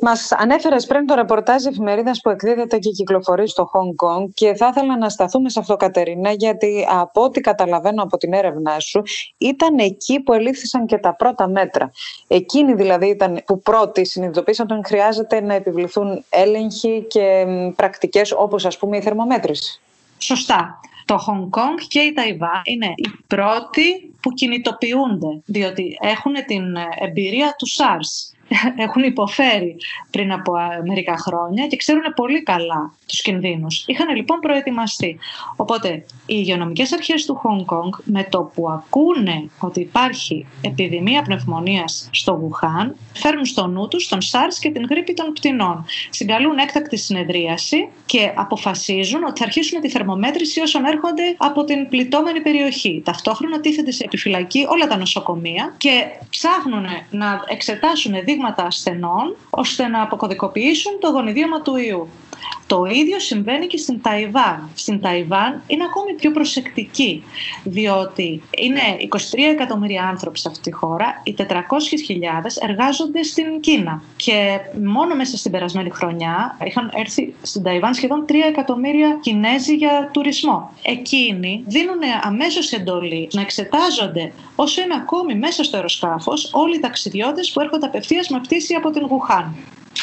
Μας 0.00 0.32
ανέφερες 0.32 0.86
πριν 0.86 1.06
το 1.06 1.14
ρεπορτάζ 1.14 1.64
εφημερίδας 1.64 2.20
που 2.20 2.30
εκδίδεται 2.30 2.78
και 2.78 2.90
κυκλοφορεί 2.90 3.48
στο 3.48 3.70
Hong 3.72 4.06
Kong 4.06 4.28
και 4.34 4.54
θα 4.54 4.66
ήθελα 4.66 4.98
να 4.98 5.08
σταθούμε 5.08 5.48
σε 5.48 5.58
αυτό, 5.58 5.76
Κατερίνα, 5.76 6.30
γιατί 6.32 6.86
από 6.90 7.22
ό,τι 7.22 7.40
καταλαβαίνω 7.40 8.02
από 8.02 8.16
την 8.16 8.32
έρευνά 8.32 8.80
σου, 8.80 9.02
ήταν 9.38 9.78
εκεί 9.78 10.20
που 10.20 10.32
ελήφθησαν 10.32 10.86
και 10.86 10.98
τα 10.98 11.14
πρώτα 11.14 11.48
μέτρα. 11.48 11.90
Εκείνοι 12.26 12.74
δηλαδή 12.74 13.06
ήταν 13.06 13.42
που 13.46 13.60
πρώτοι 13.60 14.06
συνειδητοποίησαν 14.06 14.70
ότι 14.70 14.88
χρειάζεται 14.88 15.40
να 15.40 15.54
επιβληθούν 15.54 16.24
έλεγχοι 16.28 17.04
και 17.08 17.46
πρακτικές 17.76 18.32
όπως 18.32 18.64
ας 18.64 18.78
πούμε 18.78 18.96
η 18.96 19.00
θερμομέτρηση. 19.00 19.80
Σωστά. 20.18 20.80
Το 21.04 21.18
Χονγκ 21.18 21.48
Κόνγκ 21.50 21.78
και 21.88 22.00
η 22.00 22.12
Ταϊβάν 22.12 22.60
είναι 22.64 22.92
οι 22.94 23.10
πρώτοι 23.26 24.14
που 24.20 24.30
κινητοποιούνται, 24.30 25.42
διότι 25.44 25.98
έχουν 26.00 26.34
την 26.46 26.76
εμπειρία 26.98 27.54
του 27.58 27.66
SARS 27.66 28.36
έχουν 28.76 29.02
υποφέρει 29.02 29.76
πριν 30.10 30.32
από 30.32 30.52
μερικά 30.86 31.16
χρόνια 31.16 31.66
και 31.66 31.76
ξέρουν 31.76 32.02
πολύ 32.16 32.42
καλά 32.42 32.94
τους 33.06 33.22
κινδύνους. 33.22 33.84
Είχαν 33.86 34.16
λοιπόν 34.16 34.38
προετοιμαστεί. 34.40 35.18
Οπότε 35.56 35.88
οι 35.88 36.04
υγειονομικές 36.26 36.92
αρχές 36.92 37.24
του 37.24 37.34
Χονγκ 37.34 37.64
Κονγκ 37.64 37.92
με 38.04 38.26
το 38.30 38.50
που 38.54 38.70
ακούνε 38.70 39.50
ότι 39.58 39.80
υπάρχει 39.80 40.46
επιδημία 40.60 41.22
πνευμονίας 41.22 42.08
στο 42.12 42.32
Γουχάν 42.32 42.96
φέρνουν 43.12 43.44
στο 43.44 43.66
νου 43.66 43.88
τους 43.88 44.08
τον 44.08 44.18
SARS 44.20 44.54
και 44.60 44.70
την 44.70 44.86
γρήπη 44.90 45.14
των 45.14 45.32
πτηνών. 45.32 45.84
Συγκαλούν 46.10 46.58
έκτακτη 46.58 46.96
συνεδρίαση 46.96 47.88
και 48.06 48.32
αποφασίζουν 48.34 49.24
ότι 49.24 49.38
θα 49.38 49.44
αρχίσουν 49.44 49.80
τη 49.80 49.90
θερμομέτρηση 49.90 50.60
όσων 50.60 50.84
έρχονται 50.84 51.22
από 51.36 51.64
την 51.64 51.88
πληττόμενη 51.88 52.40
περιοχή. 52.40 53.02
Ταυτόχρονα 53.04 53.60
τίθεται 53.60 53.90
σε 53.90 54.04
επιφυλακή 54.04 54.66
όλα 54.68 54.86
τα 54.86 54.96
νοσοκομεία 54.96 55.74
και 55.76 56.04
ψάχνουν 56.30 56.86
να 57.10 57.44
εξετάσουν 57.48 58.24
δείγματα 58.36 58.62
ασθενών 58.62 59.36
ώστε 59.50 59.86
να 59.86 60.02
αποκωδικοποιήσουν 60.02 60.92
το 61.00 61.08
γονιδίωμα 61.08 61.60
του 61.62 61.76
ιού. 61.76 62.08
Το 62.66 62.84
ίδιο 62.84 63.18
συμβαίνει 63.20 63.66
και 63.66 63.76
στην 63.76 64.00
Ταϊβάν. 64.02 64.70
Στην 64.74 65.00
Ταϊβάν 65.00 65.62
είναι 65.66 65.84
ακόμη 65.84 66.14
πιο 66.14 66.30
προσεκτική, 66.30 67.22
διότι 67.64 68.42
είναι 68.58 68.80
23 69.08 69.16
εκατομμύρια 69.52 70.02
άνθρωποι 70.02 70.38
σε 70.38 70.48
αυτή 70.48 70.70
τη 70.70 70.72
χώρα, 70.72 71.20
οι 71.24 71.34
400.000 71.38 71.44
εργάζονται 72.68 73.22
στην 73.22 73.60
Κίνα 73.60 74.02
και 74.16 74.58
μόνο 74.84 75.14
μέσα 75.14 75.36
στην 75.36 75.50
περασμένη 75.50 75.90
χρονιά 75.90 76.56
είχαν 76.64 76.92
έρθει 76.94 77.34
στην 77.42 77.62
Ταϊβάν 77.62 77.94
σχεδόν 77.94 78.24
3 78.28 78.32
εκατομμύρια 78.48 79.18
Κινέζοι 79.20 79.74
για 79.74 80.10
τουρισμό. 80.12 80.70
Εκείνοι 80.82 81.64
δίνουν 81.66 82.00
αμέσως 82.22 82.72
εντολή 82.72 83.28
να 83.32 83.40
εξετάζονται 83.40 84.32
όσο 84.54 84.82
είναι 84.82 84.94
ακόμη 84.94 85.34
μέσα 85.34 85.64
στο 85.64 85.76
αεροσκάφος 85.76 86.50
όλοι 86.52 86.76
οι 86.76 86.80
ταξιδιώτες 86.80 87.50
που 87.50 87.60
έρχονται 87.60 87.86
απευθείας 87.86 88.28
με 88.28 88.40
πτήση 88.40 88.74
από 88.74 88.90
την 88.90 89.06
Γουχάν. 89.06 89.54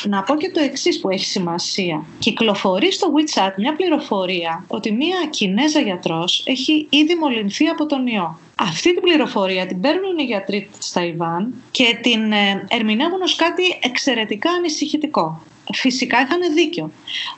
Να 0.03 0.23
πω 0.23 0.35
και 0.35 0.51
το 0.51 0.59
εξής 0.59 0.99
που 0.99 1.09
έχει 1.09 1.25
σημασία. 1.25 2.05
Κυκλοφορεί 2.19 2.91
στο 2.91 3.11
WeChat 3.15 3.53
μια 3.57 3.75
πληροφορία 3.75 4.65
ότι 4.67 4.91
μια 4.91 5.17
Κινέζα 5.29 5.79
γιατρός 5.79 6.43
έχει 6.45 6.87
ήδη 6.89 7.15
μολυνθεί 7.15 7.67
από 7.67 7.85
τον 7.85 8.07
ιό. 8.07 8.39
Αυτή 8.55 8.93
την 8.93 9.01
πληροφορία 9.01 9.67
την 9.67 9.81
παίρνουν 9.81 10.17
οι 10.17 10.23
γιατροί 10.23 10.69
της 10.77 10.91
Ταϊβάν 10.91 11.53
και 11.71 11.99
την 12.01 12.31
ε, 12.31 12.65
ερμηνεύουν 12.69 13.21
ως 13.21 13.35
κάτι 13.35 13.63
εξαιρετικά 13.81 14.51
ανησυχητικό. 14.51 15.41
Φυσικά 15.73 16.21
είχαν 16.21 16.53
δίκιο. 16.53 16.91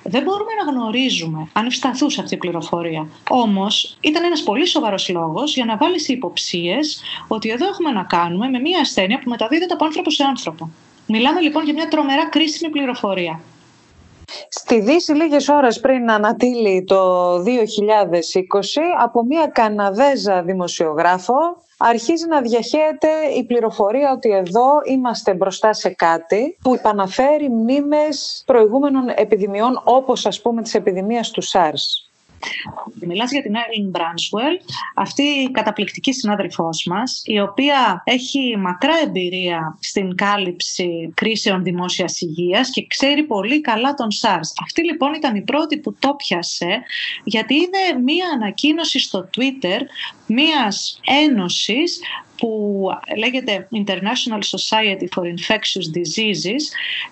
Δεν 0.04 0.24
μπορούμε 0.24 0.52
να 0.66 0.72
γνωρίζουμε 0.72 1.48
αν 1.54 1.66
ευσταθούσε 1.66 2.22
αυτή 2.22 2.34
η 2.34 2.38
πληροφορία. 2.38 3.08
Όμως 3.30 3.98
ήταν 4.02 4.24
ένας 4.24 4.44
πολύ 4.44 4.66
σοβαρός 4.68 5.10
λόγος 5.10 5.54
για 5.56 5.66
να 5.66 5.78
βάλεις 5.78 6.08
υποψίες 6.08 7.02
ότι 7.28 7.50
εδώ 7.50 7.68
έχουμε 7.68 7.92
να 7.92 8.04
κάνουμε 8.04 8.50
με 8.50 8.60
μια 8.60 8.80
ασθένεια 8.80 9.20
που 9.20 9.30
μεταδίδεται 9.30 9.74
από 9.74 9.86
άνθρωπο 9.86 10.10
σε 10.10 10.24
άνθρωπο. 10.24 10.70
Μιλάμε 11.08 11.40
λοιπόν 11.40 11.64
για 11.64 11.74
μια 11.74 11.88
τρομερά 11.88 12.30
κρίσιμη 12.30 12.72
πληροφορία. 12.72 13.40
Στη 14.50 14.80
Δύση 14.80 15.14
λίγες 15.14 15.48
ώρες 15.48 15.80
πριν 15.80 16.12
ανατείλει 16.12 16.84
το 16.84 17.34
2020 17.38 17.44
από 19.02 19.24
μια 19.24 19.48
Καναδέζα 19.48 20.44
δημοσιογράφο 20.44 21.36
αρχίζει 21.78 22.28
να 22.28 22.42
διαχέεται 22.42 23.08
η 23.38 23.44
πληροφορία 23.44 24.12
ότι 24.12 24.30
εδώ 24.30 24.66
είμαστε 24.86 25.34
μπροστά 25.34 25.74
σε 25.74 25.90
κάτι 25.90 26.58
που 26.62 26.74
επαναφέρει 26.74 27.50
μνήμες 27.50 28.44
προηγούμενων 28.46 29.10
επιδημιών 29.16 29.82
όπως 29.84 30.26
ας 30.26 30.42
πούμε 30.42 30.62
της 30.62 30.74
επιδημίας 30.74 31.32
του 31.32 31.44
SARS. 31.44 32.14
Μιλάς 32.94 33.32
για 33.32 33.42
την 33.42 33.54
Erin 33.54 33.98
Branswell, 33.98 34.72
αυτή 34.96 35.24
η 35.24 35.52
καταπληκτική 35.52 36.14
συνάδελφός 36.14 36.86
μας, 36.90 37.22
η 37.26 37.40
οποία 37.40 38.02
έχει 38.06 38.58
μακρά 38.58 38.94
εμπειρία 39.04 39.78
στην 39.80 40.16
κάλυψη 40.16 41.12
κρίσεων 41.14 41.64
δημόσιας 41.64 42.22
υγείας 42.22 42.70
και 42.70 42.86
ξέρει 42.88 43.24
πολύ 43.24 43.62
καλά 43.62 43.94
τον 43.94 44.08
SARS. 44.22 44.50
Αυτή 44.64 44.84
λοιπόν 44.84 45.14
ήταν 45.14 45.36
η 45.36 45.42
πρώτη 45.42 45.78
που 45.78 45.96
το 46.00 46.14
πιάσε, 46.14 46.82
γιατί 47.24 47.54
είδε 47.54 48.00
μία 48.04 48.26
ανακοίνωση 48.34 49.00
στο 49.00 49.30
Twitter 49.38 49.82
μίας 50.28 51.00
ένωσης 51.26 52.00
που 52.38 52.82
λέγεται 53.18 53.68
International 53.86 54.40
Society 54.56 55.08
for 55.16 55.24
Infectious 55.24 55.88
Diseases 55.98 56.64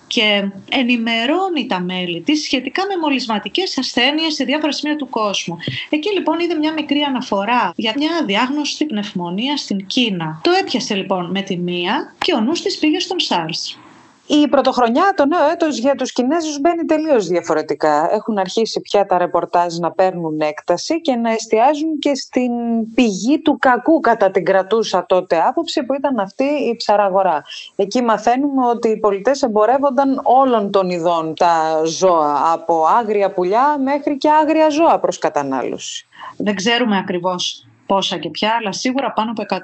και 0.08 0.50
ενημερώνει 0.70 1.66
τα 1.68 1.80
μέλη 1.80 2.22
της 2.22 2.44
σχετικά 2.44 2.82
με 2.86 2.98
μολυσματικές 3.02 3.78
ασθένειες 3.78 4.34
σε 4.34 4.44
διάφορα 4.44 4.72
σημεία 4.72 4.96
του 4.96 5.10
κόσμου. 5.10 5.58
Εκεί 5.90 6.14
λοιπόν 6.14 6.40
είδε 6.40 6.56
μια 6.56 6.74
μικρή 6.74 7.02
αναφορά 7.02 7.74
για 7.76 7.94
μια 7.98 8.24
διάγνωση 8.26 8.86
πνευμονία 8.86 9.58
στην 9.58 9.86
Κίνα. 9.86 10.40
Το 10.44 10.52
έπιασε 10.52 10.96
λοιπόν 10.96 11.32
με 11.32 11.42
τη 11.42 11.58
μία 11.58 12.14
και 12.18 12.34
ο 12.34 12.40
νους 12.42 12.62
της 12.62 12.78
πήγε 12.78 13.00
στον 13.00 13.18
SARS. 13.30 13.83
Η 14.28 14.48
πρωτοχρονιά, 14.48 15.14
το 15.16 15.26
νέο 15.26 15.50
έτος 15.50 15.78
για 15.78 15.96
τους 15.96 16.12
Κινέζους 16.12 16.60
μπαίνει 16.60 16.86
τελείως 16.86 17.28
διαφορετικά. 17.28 18.10
Έχουν 18.14 18.38
αρχίσει 18.38 18.82
πια 18.82 19.06
τα 19.06 19.18
ρεπορτάζ 19.18 19.78
να 19.78 19.92
παίρνουν 19.92 20.40
έκταση 20.40 21.02
και 21.02 21.16
να 21.16 21.32
εστιάζουν 21.32 22.00
και 22.00 22.16
στην 22.16 22.52
πηγή 22.94 23.42
του 23.42 23.58
κακού 23.60 24.00
κατά 24.00 24.32
την 24.32 24.46
κρατούσα 24.46 25.06
τότε 25.06 25.42
άποψη 25.48 25.84
που 25.84 25.94
ήταν 25.94 26.20
αυτή 26.20 26.44
η 26.44 26.76
ψαραγορά. 26.76 27.44
Εκεί 27.76 28.02
μαθαίνουμε 28.02 28.68
ότι 28.68 28.90
οι 28.90 29.00
πολιτές 29.00 29.42
εμπορεύονταν 29.42 30.22
όλων 30.24 30.72
των 30.72 30.90
ειδών 30.90 31.34
τα 31.36 31.82
ζώα, 31.86 32.52
από 32.54 32.86
άγρια 32.86 33.34
πουλιά 33.34 33.78
μέχρι 33.84 34.18
και 34.18 34.30
άγρια 34.30 34.70
ζώα 34.70 35.00
προς 35.00 35.18
κατανάλωση. 35.18 36.08
Δεν 36.38 36.56
ξέρουμε 36.56 36.98
ακριβώς 36.98 37.68
πόσα 37.86 38.18
και 38.18 38.30
ποια, 38.30 38.56
αλλά 38.60 38.72
σίγουρα 38.72 39.12
πάνω 39.12 39.32
από 39.32 39.42
100. 39.42 39.58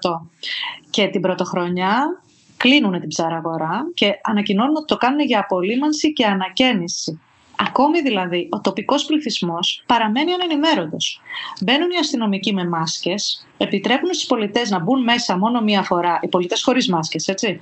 Και 0.90 1.08
την 1.08 1.22
πρωτοχρονιά 1.22 2.22
κλείνουν 2.60 3.00
την 3.00 3.08
ψαραγορά 3.08 3.92
και 3.94 4.20
ανακοινώνουν 4.24 4.76
ότι 4.76 4.86
το 4.86 4.98
κάνουν 4.98 5.20
για 5.20 5.40
απολύμανση 5.40 6.14
και 6.14 6.26
ανακαίνιση. 6.26 7.22
Ακόμη 7.62 8.02
δηλαδή, 8.02 8.50
ο 8.52 8.62
τοπικός 8.62 9.06
πληθυσμός 9.06 9.84
παραμένει 9.86 10.34
ανενημέροντος. 10.34 11.22
Μπαίνουν 11.62 11.90
οι 11.90 11.98
αστυνομικοί 11.98 12.54
με 12.54 12.68
μάσκες, 12.68 13.48
επιτρέπουν 13.58 14.14
στους 14.14 14.26
πολιτές 14.26 14.70
να 14.70 14.80
μπουν 14.80 15.04
μέσα 15.04 15.38
μόνο 15.38 15.62
μία 15.62 15.84
φορά, 15.84 16.20
οι 16.22 16.28
πολιτές 16.28 16.64
χωρίς 16.64 16.90
μάσκες, 16.90 17.28
έτσι, 17.28 17.62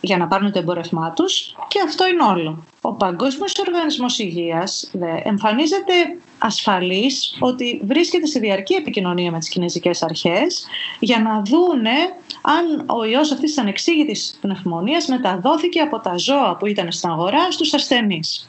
για 0.00 0.16
να 0.16 0.28
πάρουν 0.28 0.52
το 0.52 0.58
εμπορευμά 0.58 1.12
τους 1.12 1.56
και 1.68 1.80
αυτό 1.84 2.08
είναι 2.08 2.22
όλο. 2.22 2.64
Ο 2.80 2.92
Παγκόσμιος 2.92 3.54
Οργανισμός 3.66 4.18
Υγείας 4.18 4.90
εμφανίζεται 5.22 5.92
ασφαλής 6.38 7.36
ότι 7.40 7.80
βρίσκεται 7.84 8.26
σε 8.26 8.38
διαρκή 8.38 8.74
επικοινωνία 8.74 9.30
με 9.30 9.38
τις 9.38 9.48
κινέζικες 9.48 10.02
αρχές 10.02 10.66
για 10.98 11.20
να 11.20 11.42
δούνε 11.42 12.14
αν 12.42 12.84
ο 12.86 13.04
ιός 13.04 13.32
αυτής 13.32 13.54
τη 13.54 13.60
ανεξήγητη 13.60 14.20
πνευμονίας 14.40 15.06
μεταδόθηκε 15.06 15.80
από 15.80 15.98
τα 15.98 16.16
ζώα 16.16 16.56
που 16.56 16.66
ήταν 16.66 16.92
στην 16.92 17.10
αγορά 17.10 17.50
στους 17.50 17.74
ασθενείς. 17.74 18.48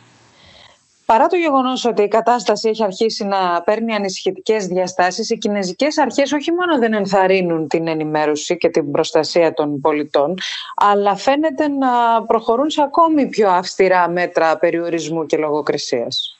Παρά 1.06 1.28
το 1.28 1.36
γεγονός 1.36 1.86
ότι 1.86 2.02
η 2.02 2.08
κατάσταση 2.08 2.70
έχει 2.70 2.84
αρχίσει 2.84 3.26
να 3.26 3.62
παίρνει 3.62 3.94
ανησυχητικές 3.94 4.68
διαστάσεις, 4.68 5.30
οι 5.30 5.38
κινέζικες 5.38 5.98
αρχές 5.98 6.32
όχι 6.32 6.52
μόνο 6.52 6.80
δεν 6.80 6.94
ενθαρρύνουν 6.94 7.68
την 7.68 7.88
ενημέρωση 7.88 8.58
και 8.58 8.70
την 8.70 8.92
προστασία 8.92 9.54
των 9.54 9.82
πολιτών, 9.82 10.38
αλλά 10.76 11.16
φαίνεται 11.16 11.68
να 11.68 12.24
προχωρούν 12.28 12.70
σε 12.70 12.82
ακόμη 12.82 13.28
πιο 13.28 13.50
αυστηρά 13.50 14.10
μέτρα 14.10 14.58
περιορισμού 14.58 15.26
και 15.26 15.38
λογοκρισίας. 15.38 16.39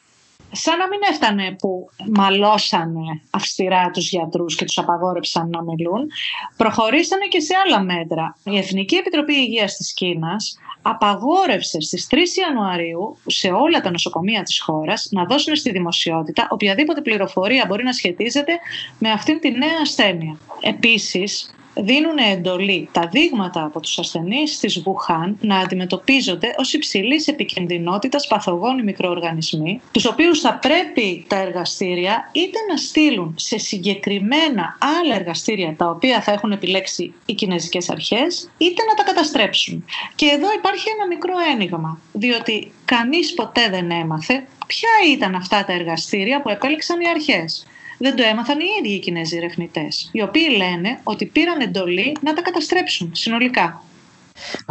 Σαν 0.52 0.78
να 0.78 0.88
μην 0.88 1.00
έφτανε 1.12 1.56
που 1.60 1.90
μαλώσανε 2.18 3.22
αυστηρά 3.30 3.90
τους 3.90 4.10
γιατρούς 4.10 4.56
και 4.56 4.66
τους 4.66 4.78
απαγόρεψαν 4.78 5.50
να 5.50 5.62
μιλούν, 5.64 6.12
προχωρήσανε 6.58 7.26
και 7.26 7.40
σε 7.40 7.54
άλλα 7.66 7.82
μέτρα. 7.84 8.38
Η 8.44 8.58
Εθνική 8.58 8.96
Επιτροπή 8.96 9.34
Υγείας 9.34 9.76
της 9.76 9.94
Κίνας 9.94 10.58
απαγόρευσε 10.82 11.82
στις 11.82 12.08
3 12.12 12.16
Ιανουαρίου 12.36 13.18
σε 13.26 13.48
όλα 13.48 13.82
τα 13.82 13.92
νοσοκομεία 13.92 14.44
της 14.44 14.62
χώρας 14.62 15.08
να 15.12 15.26
δώσουν 15.26 15.56
στη 15.56 15.72
δημοσιότητα 15.72 16.48
οποιαδήποτε 16.50 17.02
πληροφορία 17.02 17.66
μπορεί 17.68 17.84
να 17.84 17.94
σχετίζεται 17.94 18.54
με 19.00 19.12
αυτήν 19.12 19.40
τη 19.40 19.52
νέα 19.52 19.78
ασθένεια. 19.82 20.38
Επίσης, 20.62 21.54
δίνουν 21.82 22.18
εντολή 22.18 22.90
τα 22.92 23.08
δείγματα 23.12 23.64
από 23.64 23.80
τους 23.80 24.00
ασθενείς 24.00 24.60
της 24.60 24.82
Βουχάν 24.82 25.38
να 25.42 25.58
αντιμετωπίζονται 25.58 26.56
ως 26.58 26.74
υψηλής 26.74 27.28
επικινδυνότητας 27.28 28.28
παθογόνοι 28.28 28.84
μικροοργανισμοί, 28.84 29.82
τους 29.92 30.06
οποίους 30.06 30.40
θα 30.40 30.54
πρέπει 30.54 31.26
τα 31.28 31.36
εργαστήρια 31.36 32.30
είτε 32.32 32.58
να 32.70 32.78
στείλουν 32.78 33.36
σε 33.38 33.58
συγκεκριμένα 33.58 34.78
άλλα 35.02 35.16
εργαστήρια 35.16 35.76
τα 35.78 35.90
οποία 35.90 36.22
θα 36.22 36.32
έχουν 36.32 36.52
επιλέξει 36.52 37.14
οι 37.26 37.34
κινέζικες 37.34 37.90
αρχές, 37.90 38.50
είτε 38.58 38.84
να 38.84 38.94
τα 38.94 39.04
καταστρέψουν. 39.04 39.86
Και 40.16 40.26
εδώ 40.26 40.48
υπάρχει 40.58 40.86
ένα 40.96 41.08
μικρό 41.08 41.34
ένιγμα, 41.54 42.00
διότι 42.12 42.72
κανείς 42.86 43.34
ποτέ 43.34 43.70
δεν 43.70 43.92
έμαθε 43.92 44.48
ποια 44.68 44.90
ήταν 45.12 45.36
αυτά 45.36 45.66
τα 45.66 45.74
εργαστήρια 45.74 46.42
που 46.42 46.50
επέλεξαν 46.50 47.00
οι 47.00 47.10
αρχές 47.10 47.66
δεν 48.00 48.16
το 48.16 48.24
έμαθαν 48.24 48.60
οι 48.60 48.66
ίδιοι 48.80 48.94
οι 48.94 49.00
Κινέζοι 49.00 49.38
ερευνητές, 49.38 50.10
οι 50.12 50.22
οποίοι 50.22 50.48
λένε 50.58 51.00
ότι 51.04 51.26
πήραν 51.26 51.60
εντολή 51.60 52.18
να 52.22 52.34
τα 52.34 52.42
καταστρέψουν 52.42 53.12
συνολικά. 53.16 53.84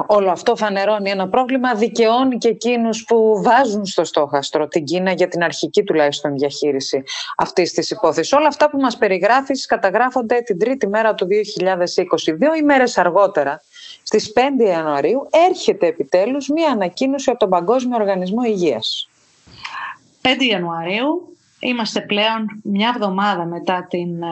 Όλο 0.07 0.31
αυτό 0.31 0.57
φανερώνει 0.57 1.11
ένα 1.11 1.29
πρόβλημα, 1.29 1.75
δικαιώνει 1.75 2.39
και 2.39 2.49
εκείνους 2.49 3.05
που 3.05 3.43
βάζουν 3.43 3.87
στο 3.87 4.05
στόχαστρο 4.05 4.69
την 4.69 4.85
Κίνα 4.85 5.13
για 5.13 5.29
την 5.29 5.43
αρχική 5.43 5.83
τουλάχιστον 5.83 6.35
διαχείριση 6.35 7.03
αυτής 7.37 7.73
της 7.73 7.91
υπόθεσης. 7.91 8.33
Όλα 8.33 8.47
αυτά 8.47 8.71
που 8.71 8.79
μας 8.79 8.97
περιγράφεις 8.97 9.67
καταγράφονται 9.67 10.41
την 10.41 10.59
τρίτη 10.59 10.89
μέρα 10.89 11.15
του 11.15 11.27
2020. 11.27 12.33
Δύο 12.33 12.55
ημέρες 12.55 12.99
αργότερα, 12.99 13.63
στις 14.03 14.33
5 14.33 14.65
Ιανουαρίου, 14.65 15.29
έρχεται 15.49 15.87
επιτέλους 15.87 16.49
μία 16.49 16.71
ανακοίνωση 16.71 17.31
από 17.31 17.39
τον 17.39 17.49
Παγκόσμιο 17.49 17.97
Οργανισμό 17.97 18.43
Υγείας. 18.43 19.09
5 20.23 20.45
Ιανουαρίου 20.51 21.38
Είμαστε 21.61 22.01
πλέον 22.01 22.61
μια 22.63 22.93
εβδομάδα 22.95 23.45
μετά 23.45 23.87
την 23.91 24.23
ε, 24.23 24.27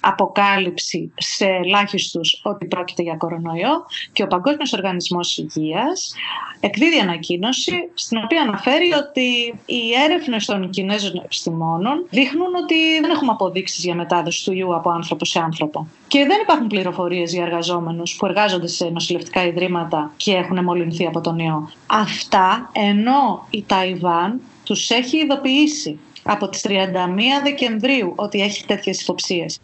αποκάλυψη 0.00 1.12
σε 1.16 1.44
ελάχιστους 1.44 2.40
ότι 2.42 2.66
πρόκειται 2.66 3.02
για 3.02 3.16
κορονοϊό 3.16 3.86
και 4.12 4.22
ο 4.22 4.26
Παγκόσμιος 4.26 4.72
Οργανισμός 4.72 5.36
Υγείας 5.36 6.14
εκδίδει 6.60 6.98
ανακοίνωση 6.98 7.72
στην 7.94 8.18
οποία 8.24 8.42
αναφέρει 8.42 8.92
ότι 8.92 9.54
οι 9.66 9.80
έρευνες 10.04 10.44
των 10.44 10.70
Κινέζων 10.70 11.20
επιστημόνων 11.24 12.06
δείχνουν 12.10 12.54
ότι 12.54 13.00
δεν 13.00 13.10
έχουμε 13.10 13.32
αποδείξεις 13.32 13.84
για 13.84 13.94
μετάδοση 13.94 14.44
του 14.44 14.52
ιού 14.52 14.74
από 14.74 14.90
άνθρωπο 14.90 15.24
σε 15.24 15.38
άνθρωπο. 15.38 15.86
Και 16.08 16.24
δεν 16.26 16.40
υπάρχουν 16.42 16.66
πληροφορίες 16.66 17.32
για 17.32 17.44
εργαζόμενους 17.44 18.16
που 18.16 18.26
εργάζονται 18.26 18.66
σε 18.66 18.84
νοσηλευτικά 18.84 19.46
ιδρύματα 19.46 20.12
και 20.16 20.32
έχουν 20.32 20.64
μολυνθεί 20.64 21.06
από 21.06 21.20
τον 21.20 21.38
ιό. 21.38 21.70
Αυτά 21.86 22.70
ενώ 22.72 23.46
η 23.50 23.64
Ταϊβάν 23.66 24.40
τους 24.64 24.90
έχει 24.90 25.16
ειδοποιήσει 25.16 25.98
από 26.22 26.48
τις 26.48 26.64
31 26.68 26.72
Δεκεμβρίου 27.42 28.12
ότι 28.16 28.40
έχει 28.42 28.66
τέτοιες 28.66 29.00
υποψίες. 29.00 29.60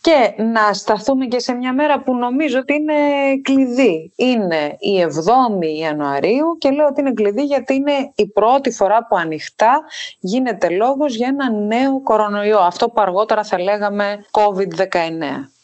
Και 0.00 0.42
να 0.42 0.72
σταθούμε 0.72 1.26
και 1.26 1.38
σε 1.38 1.52
μια 1.52 1.72
μέρα 1.72 2.00
που 2.00 2.14
νομίζω 2.16 2.58
ότι 2.58 2.74
είναι 2.74 2.94
κλειδί. 3.42 4.12
Είναι 4.16 4.76
η 4.78 5.02
7η 5.02 5.78
Ιανουαρίου 5.80 6.56
και 6.58 6.70
λέω 6.70 6.86
ότι 6.86 7.00
είναι 7.00 7.12
κλειδί 7.12 7.42
γιατί 7.42 7.74
είναι 7.74 8.12
η 8.14 8.26
πρώτη 8.26 8.70
φορά 8.70 9.06
που 9.06 9.16
ανοιχτά 9.16 9.82
γίνεται 10.18 10.68
λόγος 10.68 11.14
για 11.14 11.28
ένα 11.28 11.50
νέο 11.50 12.02
κορονοϊό. 12.02 12.58
Αυτό 12.58 12.88
που 12.88 13.00
αργότερα 13.00 13.44
θα 13.44 13.60
λέγαμε 13.60 14.24
COVID-19. 14.30 15.55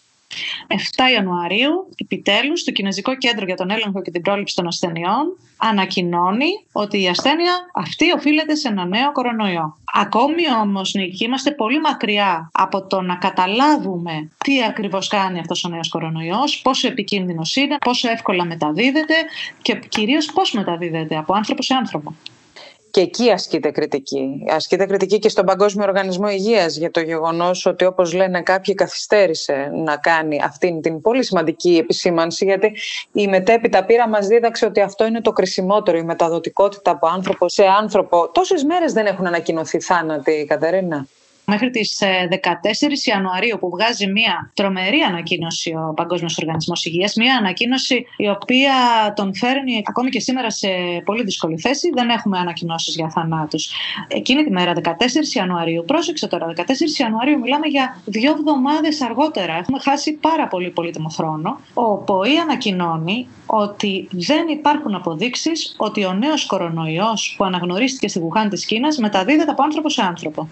7 0.69 0.77
Ιανουαρίου, 1.15 1.89
επιτέλους, 1.97 2.65
το 2.65 2.71
Κινέζικο 2.71 3.17
Κέντρο 3.17 3.45
για 3.45 3.57
τον 3.57 3.71
Έλεγχο 3.71 4.03
και 4.03 4.11
την 4.11 4.23
Πρόληψη 4.23 4.55
των 4.55 4.67
Ασθενειών 4.67 5.37
ανακοινώνει 5.57 6.47
ότι 6.73 7.03
η 7.03 7.09
ασθένεια 7.09 7.53
αυτή 7.75 8.13
οφείλεται 8.13 8.55
σε 8.55 8.69
ένα 8.69 8.85
νέο 8.85 9.13
κορονοϊό. 9.13 9.77
Ακόμη 9.95 10.43
όμως, 10.63 10.95
Νίκη, 10.95 11.25
είμαστε 11.25 11.51
πολύ 11.51 11.81
μακριά 11.81 12.51
από 12.53 12.87
το 12.87 13.01
να 13.01 13.17
καταλάβουμε 13.17 14.31
τι 14.45 14.65
ακριβώς 14.65 15.09
κάνει 15.09 15.39
αυτός 15.39 15.65
ο 15.65 15.69
νέος 15.69 15.89
κορονοϊός, 15.89 16.61
πόσο 16.63 16.89
επικίνδυνος 16.89 17.57
είναι, 17.57 17.77
πόσο 17.85 18.11
εύκολα 18.11 18.45
μεταδίδεται 18.45 19.15
και 19.63 19.79
κυρίως 19.89 20.33
πώς 20.33 20.53
μεταδίδεται 20.53 21.17
από 21.17 21.35
άνθρωπο 21.35 21.63
σε 21.63 21.75
άνθρωπο 21.75 22.15
και 22.93 23.01
εκεί 23.01 23.31
ασκείται 23.31 23.71
κριτική. 23.71 24.45
Ασκείται 24.49 24.87
κριτική 24.87 25.19
και 25.19 25.29
στον 25.29 25.45
Παγκόσμιο 25.45 25.87
Οργανισμό 25.87 26.29
Υγείας 26.29 26.77
για 26.77 26.91
το 26.91 27.01
γεγονός 27.01 27.67
ότι 27.67 27.85
όπως 27.85 28.13
λένε 28.13 28.43
κάποιοι 28.43 28.75
καθυστέρησε 28.75 29.71
να 29.85 29.97
κάνει 29.97 30.41
αυτήν 30.45 30.81
την 30.81 31.01
πολύ 31.01 31.25
σημαντική 31.25 31.77
επισήμανση 31.77 32.45
γιατί 32.45 32.77
η 33.13 33.29
μετέπειτα 33.29 33.85
πείρα 33.85 34.09
μας 34.09 34.27
δίδαξε 34.27 34.67
ότι 34.67 34.81
αυτό 34.81 35.07
είναι 35.07 35.21
το 35.21 35.33
κρισιμότερο, 35.33 35.99
η 35.99 36.03
μεταδοτικότητα 36.03 36.91
από 36.91 37.07
άνθρωπο 37.07 37.49
σε 37.49 37.65
άνθρωπο. 37.81 38.31
Τόσες 38.31 38.65
μέρες 38.65 38.93
δεν 38.93 39.07
έχουν 39.07 39.27
ανακοινωθεί 39.27 39.81
θάνατοι, 39.81 40.45
Κατερίνα 40.49 41.07
μέχρι 41.45 41.71
τις 41.71 42.03
14 42.03 42.05
ε, 42.71 43.11
Ιανουαρίου 43.11 43.57
που 43.61 43.71
βγάζει 43.71 44.07
μια 44.07 44.51
τρομερή 44.55 45.01
ανακοίνωση 45.01 45.71
ο 45.71 45.95
Παγκόσμιος 45.95 46.39
Οργανισμός 46.39 46.85
Υγείας, 46.85 47.15
μια 47.15 47.37
ανακοίνωση 47.37 48.07
η 48.17 48.29
οποία 48.29 48.73
τον 49.17 49.35
φέρνει 49.35 49.83
ακόμη 49.87 50.11
και 50.11 50.21
σήμερα 50.21 50.51
σε 50.51 50.69
πολύ 51.05 51.23
δύσκολη 51.23 51.59
θέση. 51.59 51.91
Δεν 51.95 52.09
έχουμε 52.09 52.39
ανακοινώσεις 52.39 52.95
για 52.95 53.09
θανάτους. 53.09 53.71
Εκείνη 54.09 54.45
τη 54.45 54.51
μέρα, 54.51 54.73
14 54.73 55.35
Ιανουαρίου, 55.35 55.85
πρόσεξε 55.87 56.27
τώρα, 56.27 56.53
14 56.57 56.99
Ιανουαρίου 56.99 57.39
μιλάμε 57.39 57.67
για 57.67 58.01
δύο 58.05 58.31
εβδομάδες 58.31 59.01
αργότερα. 59.01 59.57
Έχουμε 59.57 59.79
χάσει 59.79 60.13
πάρα 60.13 60.49
πολύ 60.49 60.71
πολύτιμο 60.71 61.09
χρόνο. 61.09 61.61
Ο 61.75 61.97
ΠΟΗ 61.97 62.39
ανακοινώνει 62.39 63.29
ότι 63.47 64.09
δεν 64.11 64.49
υπάρχουν 64.49 64.95
αποδείξεις 64.95 65.75
ότι 65.77 66.05
ο 66.05 66.13
νέος 66.13 66.47
κορονοϊός 66.47 67.35
που 67.37 67.45
αναγνωρίστηκε 67.45 68.09
στη 68.09 68.21
Βουχάν 68.21 68.49
της 68.49 68.65
Κίνας 68.65 68.99
μεταδίδεται 68.99 69.51
από 69.51 69.63
άνθρωπο 69.63 69.89
σε 69.89 70.03
άνθρωπο. 70.03 70.49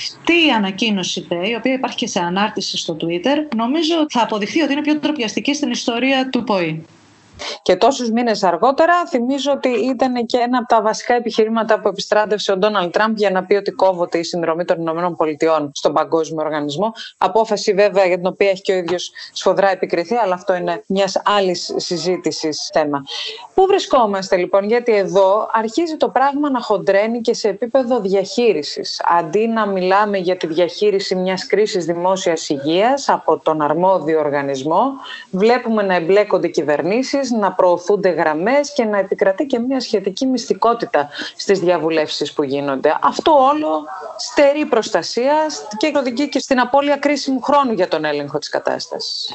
Αυτή 0.00 0.46
η 0.46 0.50
ανακοίνωση, 0.50 1.26
η 1.50 1.54
οποία 1.54 1.72
υπάρχει 1.72 1.96
και 1.96 2.06
σε 2.06 2.20
ανάρτηση 2.20 2.76
στο 2.76 2.96
Twitter, 3.00 3.56
νομίζω 3.56 4.06
θα 4.08 4.22
αποδειχθεί 4.22 4.62
ότι 4.62 4.72
είναι 4.72 4.82
πιο 4.82 4.98
τροπιαστική 4.98 5.54
στην 5.54 5.70
ιστορία 5.70 6.28
του 6.28 6.44
ΠΟΗ. 6.44 6.84
Και 7.62 7.76
τόσους 7.76 8.10
μήνες 8.10 8.42
αργότερα, 8.42 9.06
θυμίζω 9.06 9.52
ότι 9.52 9.68
ήταν 9.68 10.26
και 10.26 10.38
ένα 10.38 10.58
από 10.58 10.66
τα 10.66 10.82
βασικά 10.82 11.14
επιχειρήματα 11.14 11.80
που 11.80 11.88
επιστράτευσε 11.88 12.52
ο 12.52 12.56
Ντόναλτ 12.56 12.92
Τραμπ 12.92 13.16
για 13.16 13.30
να 13.30 13.44
πει 13.44 13.54
ότι 13.54 13.70
κόβεται 13.70 14.18
η 14.18 14.22
συνδρομή 14.22 14.64
των 14.64 14.76
ΗΠΑ 14.80 15.70
στον 15.72 15.92
Παγκόσμιο 15.92 16.44
Οργανισμό. 16.44 16.92
Απόφαση 17.18 17.72
βέβαια 17.72 18.06
για 18.06 18.16
την 18.16 18.26
οποία 18.26 18.50
έχει 18.50 18.62
και 18.62 18.72
ο 18.72 18.76
ίδιος 18.76 19.10
σφοδρά 19.32 19.70
επικριθεί, 19.70 20.14
αλλά 20.14 20.34
αυτό 20.34 20.54
είναι 20.54 20.82
μιας 20.86 21.22
άλλης 21.24 21.74
συζήτησης 21.76 22.70
θέμα. 22.72 23.02
Πού 23.54 23.66
βρισκόμαστε 23.66 24.36
λοιπόν, 24.36 24.64
γιατί 24.64 24.94
εδώ 24.94 25.48
αρχίζει 25.52 25.96
το 25.96 26.08
πράγμα 26.08 26.50
να 26.50 26.60
χοντρένει 26.60 27.20
και 27.20 27.34
σε 27.34 27.48
επίπεδο 27.48 28.00
διαχείρισης. 28.00 29.02
Αντί 29.18 29.46
να 29.46 29.66
μιλάμε 29.66 30.18
για 30.18 30.36
τη 30.36 30.46
διαχείριση 30.46 31.14
μιας 31.14 31.46
κρίσης 31.46 31.84
δημόσιας 31.84 32.48
υγείας 32.48 33.08
από 33.08 33.38
τον 33.38 33.60
αρμόδιο 33.62 34.18
οργανισμό, 34.18 34.82
βλέπουμε 35.30 35.82
να 35.82 35.94
εμπλέκονται 35.94 36.48
κυβερνήσεις, 36.48 37.29
να 37.30 37.52
προωθούνται 37.52 38.08
γραμμές 38.08 38.72
και 38.72 38.84
να 38.84 38.98
επικρατεί 38.98 39.46
και 39.46 39.58
μια 39.58 39.80
σχετική 39.80 40.26
μυστικότητα 40.26 41.08
στις 41.36 41.58
διαβουλεύσεις 41.60 42.32
που 42.32 42.42
γίνονται. 42.42 42.98
Αυτό 43.02 43.32
όλο 43.32 43.84
στερεί 44.16 44.66
προστασία 44.66 45.34
και 45.76 45.92
οδηγεί 45.96 46.28
και 46.28 46.38
στην 46.38 46.60
απώλεια 46.60 46.96
κρίσιμου 46.96 47.40
χρόνου 47.40 47.72
για 47.72 47.88
τον 47.88 48.04
έλεγχο 48.04 48.38
της 48.38 48.48
κατάστασης. 48.48 49.34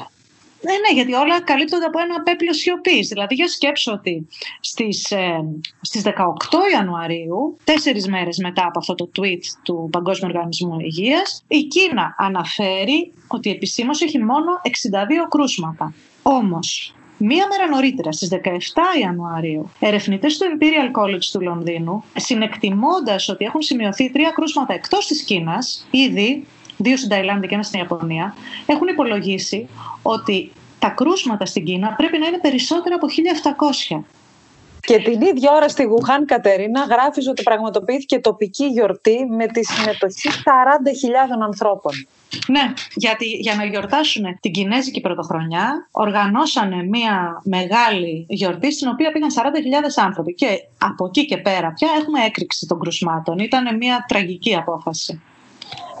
Ναι, 0.60 0.72
ναι, 0.72 0.94
γιατί 0.94 1.12
όλα 1.12 1.40
καλύπτονται 1.40 1.84
από 1.84 1.98
ένα 2.00 2.22
πέπλο 2.22 2.52
σιωπής. 2.52 3.08
Δηλαδή, 3.08 3.34
για 3.34 3.48
σκέψω 3.48 3.92
ότι 3.92 4.26
στις, 4.60 5.10
ε, 5.10 5.44
στις 5.80 6.02
18 6.02 6.58
Ιανουαρίου, 6.72 7.56
τέσσερις 7.64 8.08
μέρες 8.08 8.38
μετά 8.38 8.66
από 8.66 8.78
αυτό 8.78 8.94
το 8.94 9.10
tweet 9.18 9.42
του 9.62 9.88
Παγκόσμιου 9.92 10.30
Οργανισμού 10.34 10.80
Υγείας, 10.80 11.44
η 11.48 11.62
Κίνα 11.62 12.14
αναφέρει 12.18 13.12
ότι 13.26 13.50
επισήμως 13.50 14.00
έχει 14.00 14.18
μόνο 14.18 14.60
62 14.62 15.28
κρούσματα. 15.28 15.94
Όμως, 16.22 16.94
Μία 17.18 17.46
μέρα 17.50 17.68
νωρίτερα, 17.70 18.12
στις 18.12 18.28
17 18.28 18.38
Ιανουαρίου, 19.00 19.70
ερευνητές 19.78 20.38
του 20.38 20.44
Imperial 20.44 21.00
College 21.00 21.24
του 21.32 21.40
Λονδίνου, 21.40 22.04
συνεκτιμώντας 22.16 23.28
ότι 23.28 23.44
έχουν 23.44 23.62
σημειωθεί 23.62 24.10
τρία 24.10 24.30
κρούσματα 24.30 24.74
εκτός 24.74 25.06
της 25.06 25.22
Κίνας, 25.22 25.86
ήδη 25.90 26.46
δύο 26.76 26.96
στην 26.96 27.08
Ταϊλάνδη 27.08 27.46
και 27.46 27.54
ένα 27.54 27.62
στην 27.62 27.80
Ιαπωνία, 27.80 28.34
έχουν 28.66 28.88
υπολογίσει 28.88 29.68
ότι 30.02 30.52
τα 30.78 30.88
κρούσματα 30.88 31.46
στην 31.46 31.64
Κίνα 31.64 31.94
πρέπει 31.96 32.18
να 32.18 32.26
είναι 32.26 32.38
περισσότερα 32.38 32.94
από 32.94 33.06
1.700. 33.90 34.04
Και 34.86 34.98
την 34.98 35.20
ίδια 35.20 35.52
ώρα 35.52 35.68
στη 35.68 35.82
Γουχάν 35.82 36.24
Κατερίνα 36.24 36.84
γράφεις 36.84 37.28
ότι 37.28 37.42
πραγματοποιήθηκε 37.42 38.18
τοπική 38.18 38.64
γιορτή 38.66 39.26
με 39.30 39.46
τη 39.46 39.64
συμμετοχή 39.64 40.28
40.000 40.28 40.32
ανθρώπων. 41.44 41.92
Ναι, 42.48 42.72
γιατί 42.94 43.26
για 43.26 43.54
να 43.54 43.64
γιορτάσουν 43.64 44.24
την 44.40 44.52
Κινέζικη 44.52 45.00
Πρωτοχρονιά 45.00 45.88
οργανώσανε 45.90 46.82
μια 46.82 47.40
μεγάλη 47.44 48.26
γιορτή 48.28 48.72
στην 48.72 48.88
οποία 48.88 49.12
πήγαν 49.12 49.30
40.000 49.34 50.04
άνθρωποι 50.04 50.34
και 50.34 50.46
από 50.78 51.06
εκεί 51.06 51.26
και 51.26 51.36
πέρα 51.36 51.72
πια 51.72 51.88
έχουμε 52.00 52.24
έκρηξη 52.24 52.66
των 52.66 52.78
κρουσμάτων. 52.78 53.38
Ήταν 53.38 53.76
μια 53.76 54.04
τραγική 54.08 54.54
απόφαση. 54.54 55.22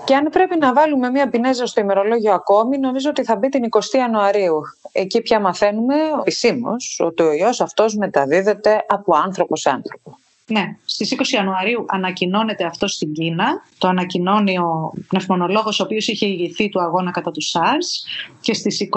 Και 0.06 0.14
αν 0.14 0.28
πρέπει 0.30 0.58
να 0.58 0.72
βάλουμε 0.72 1.10
μία 1.10 1.28
πινέζα 1.28 1.66
στο 1.66 1.80
ημερολόγιο 1.80 2.32
ακόμη, 2.32 2.78
νομίζω 2.78 3.10
ότι 3.10 3.24
θα 3.24 3.36
μπει 3.36 3.48
την 3.48 3.68
20 3.70 3.80
Ιανουαρίου. 3.92 4.62
Εκεί 4.92 5.20
πια 5.22 5.40
μαθαίνουμε 5.40 5.94
επισήμω 6.20 6.76
ότι 6.98 7.22
ο 7.22 7.32
ιός 7.32 7.60
αυτός 7.60 7.94
μεταδίδεται 7.94 8.84
από 8.88 9.16
άνθρωπο 9.16 9.56
σε 9.56 9.70
άνθρωπο. 9.70 10.18
Ναι, 10.50 10.76
στις 10.84 11.12
20 11.12 11.28
Ιανουαρίου 11.34 11.84
ανακοινώνεται 11.88 12.64
αυτό 12.64 12.86
στην 12.86 13.12
Κίνα. 13.12 13.46
Το 13.78 13.88
ανακοινώνει 13.88 14.58
ο 14.58 14.92
πνευμονολόγος 15.08 15.80
ο 15.80 15.82
οποίος 15.82 16.08
είχε 16.08 16.26
ηγηθεί 16.26 16.68
του 16.68 16.80
αγώνα 16.80 17.10
κατά 17.10 17.30
του 17.30 17.42
SARS 17.42 18.08
και 18.40 18.54
στις 18.54 18.88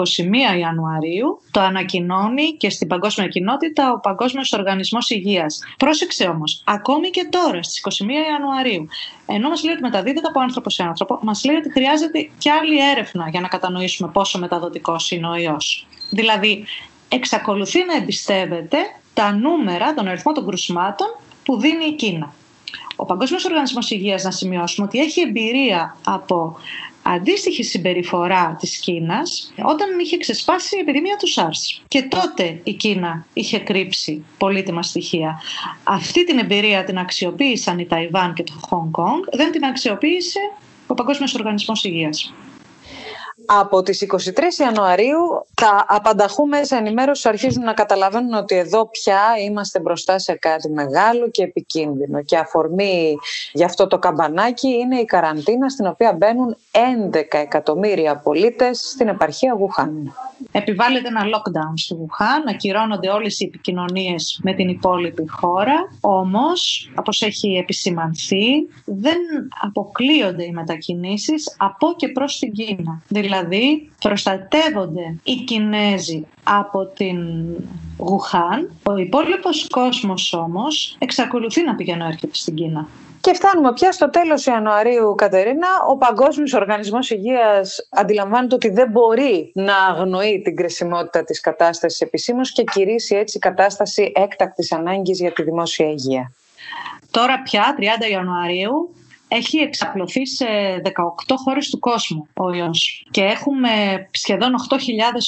21 0.54 0.58
Ιανουαρίου 0.58 1.40
το 1.50 1.60
ανακοινώνει 1.60 2.56
και 2.56 2.70
στην 2.70 2.88
παγκόσμια 2.88 3.28
κοινότητα 3.28 3.92
ο 3.92 4.00
Παγκόσμιος 4.00 4.52
Οργανισμός 4.52 5.10
Υγείας. 5.10 5.60
Πρόσεξε 5.76 6.24
όμως, 6.24 6.62
ακόμη 6.66 7.10
και 7.10 7.28
τώρα 7.30 7.62
στις 7.62 7.78
21 7.78 8.08
Ιανουαρίου, 8.30 8.88
ενώ 9.26 9.48
μας 9.48 9.64
λέει 9.64 9.72
ότι 9.72 9.82
μεταδίδεται 9.82 10.26
από 10.26 10.40
άνθρωπο 10.40 10.70
σε 10.70 10.82
άνθρωπο, 10.82 11.18
μας 11.22 11.44
λέει 11.44 11.56
ότι 11.56 11.70
χρειάζεται 11.70 12.30
και 12.38 12.50
άλλη 12.50 12.90
έρευνα 12.90 13.28
για 13.28 13.40
να 13.40 13.48
κατανοήσουμε 13.48 14.10
πόσο 14.12 14.38
μεταδοτικός 14.38 15.10
είναι 15.10 15.28
ο 15.28 15.36
ιός. 15.36 15.86
Δηλαδή, 16.10 16.64
εξακολουθεί 17.08 17.84
να 17.84 17.96
εμπιστεύεται 17.96 18.78
τα 19.14 19.32
νούμερα, 19.32 19.94
τον 19.94 20.08
αριθμό 20.08 20.32
των 20.32 20.46
κρουσμάτων 20.46 21.06
που 21.44 21.60
δίνει 21.60 21.84
η 21.84 21.92
Κίνα. 21.92 22.34
Ο 22.96 23.04
Παγκόσμιος 23.04 23.44
Οργανισμός 23.44 23.90
Υγείας, 23.90 24.22
να 24.22 24.30
σημειώσουμε, 24.30 24.86
ότι 24.86 24.98
έχει 24.98 25.20
εμπειρία 25.20 25.96
από 26.04 26.56
αντίστοιχη 27.02 27.62
συμπεριφορά 27.62 28.56
της 28.58 28.78
Κίνας 28.78 29.52
όταν 29.62 29.98
είχε 29.98 30.16
ξεσπάσει 30.16 30.76
η 30.76 30.80
επιδημία 30.80 31.16
του 31.16 31.32
SARS. 31.34 31.82
Και 31.88 32.02
τότε 32.02 32.60
η 32.64 32.72
Κίνα 32.72 33.26
είχε 33.32 33.58
κρύψει 33.58 34.24
πολύτιμα 34.38 34.82
στοιχεία. 34.82 35.40
Αυτή 35.84 36.24
την 36.24 36.38
εμπειρία 36.38 36.84
την 36.84 36.98
αξιοποίησαν 36.98 37.78
η 37.78 37.86
Ταϊβάν 37.86 38.34
και 38.34 38.42
το 38.42 38.52
Χονγκ 38.68 38.90
Κονγκ, 38.90 39.24
δεν 39.32 39.52
την 39.52 39.64
αξιοποίησε 39.64 40.40
ο 40.86 40.94
Παγκόσμιος 40.94 41.34
Οργανισμός 41.34 41.84
Υγείας. 41.84 42.32
Από 43.52 43.82
τις 43.82 44.06
23 44.08 44.30
Ιανουαρίου 44.58 45.18
τα 45.54 45.84
απανταχού 45.88 46.46
μέσα 46.46 46.76
ενημέρωση 46.76 47.28
αρχίζουν 47.28 47.64
να 47.64 47.72
καταλαβαίνουν 47.72 48.32
ότι 48.32 48.56
εδώ 48.56 48.88
πια 48.88 49.20
είμαστε 49.44 49.80
μπροστά 49.80 50.18
σε 50.18 50.34
κάτι 50.34 50.70
μεγάλο 50.70 51.30
και 51.30 51.42
επικίνδυνο. 51.42 52.22
Και 52.22 52.36
αφορμή 52.36 53.18
για 53.52 53.66
αυτό 53.66 53.86
το 53.86 53.98
καμπανάκι 53.98 54.68
είναι 54.68 54.98
η 54.98 55.04
καραντίνα 55.04 55.68
στην 55.68 55.86
οποία 55.86 56.12
μπαίνουν 56.12 56.56
11 56.72 57.24
εκατομμύρια 57.30 58.16
πολίτες 58.16 58.78
στην 58.78 59.08
επαρχία 59.08 59.54
Γουχάν. 59.58 60.14
Επιβάλλεται 60.52 61.08
ένα 61.08 61.22
lockdown 61.24 61.72
στη 61.76 61.94
Γουχάν, 61.94 62.48
ακυρώνονται 62.48 63.08
όλες 63.08 63.40
οι 63.40 63.44
επικοινωνίες 63.44 64.40
με 64.42 64.54
την 64.54 64.68
υπόλοιπη 64.68 65.24
χώρα, 65.28 65.88
όμως, 66.00 66.90
όπως 66.94 67.22
έχει 67.22 67.56
επισημανθεί, 67.56 68.68
δεν 68.84 69.18
αποκλείονται 69.60 70.44
οι 70.44 70.50
μετακινήσεις 70.50 71.54
από 71.58 71.94
και 71.96 72.08
προς 72.08 72.38
την 72.38 72.52
Κίνα. 72.52 73.02
Δηλαδή, 73.08 73.90
προστατεύονται 74.00 75.16
οι 75.22 75.34
Κινέζοι 75.34 76.26
από 76.42 76.86
την 76.86 77.18
Γουχάν, 77.96 78.70
ο 78.82 78.96
υπόλοιπος 78.96 79.66
κόσμος 79.68 80.32
όμως 80.32 80.96
εξακολουθεί 80.98 81.62
να 81.62 81.74
πηγαίνει 81.74 82.04
έρχεται 82.04 82.34
στην 82.34 82.54
Κίνα. 82.54 82.88
Και 83.20 83.34
φτάνουμε 83.34 83.72
πια 83.72 83.92
στο 83.92 84.10
τέλος 84.10 84.46
Ιανουαρίου, 84.46 85.14
Κατερίνα. 85.14 85.68
Ο 85.88 85.96
Παγκόσμιος 85.96 86.52
Οργανισμός 86.52 87.10
Υγείας 87.10 87.88
αντιλαμβάνεται 87.90 88.54
ότι 88.54 88.68
δεν 88.70 88.90
μπορεί 88.90 89.50
να 89.54 89.76
αγνοεί 89.76 90.42
την 90.44 90.56
κρισιμότητα 90.56 91.24
της 91.24 91.40
κατάστασης 91.40 92.00
επισήμως 92.00 92.52
και 92.52 92.64
κηρύσει 92.64 93.16
έτσι 93.16 93.38
κατάσταση 93.38 94.12
έκτακτης 94.14 94.72
ανάγκης 94.72 95.20
για 95.20 95.32
τη 95.32 95.42
δημόσια 95.42 95.86
υγεία. 95.86 96.32
Τώρα 97.10 97.42
πια, 97.42 97.74
30 97.78 98.10
Ιανουαρίου, 98.10 98.94
έχει 99.32 99.58
εξαπλωθεί 99.58 100.26
σε 100.26 100.46
18 100.84 101.34
χώρες 101.44 101.70
του 101.70 101.78
κόσμου 101.78 102.26
ο 102.34 102.52
ιός 102.52 103.06
και 103.10 103.22
έχουμε 103.22 103.68
σχεδόν 104.10 104.52
8.000 104.70 104.76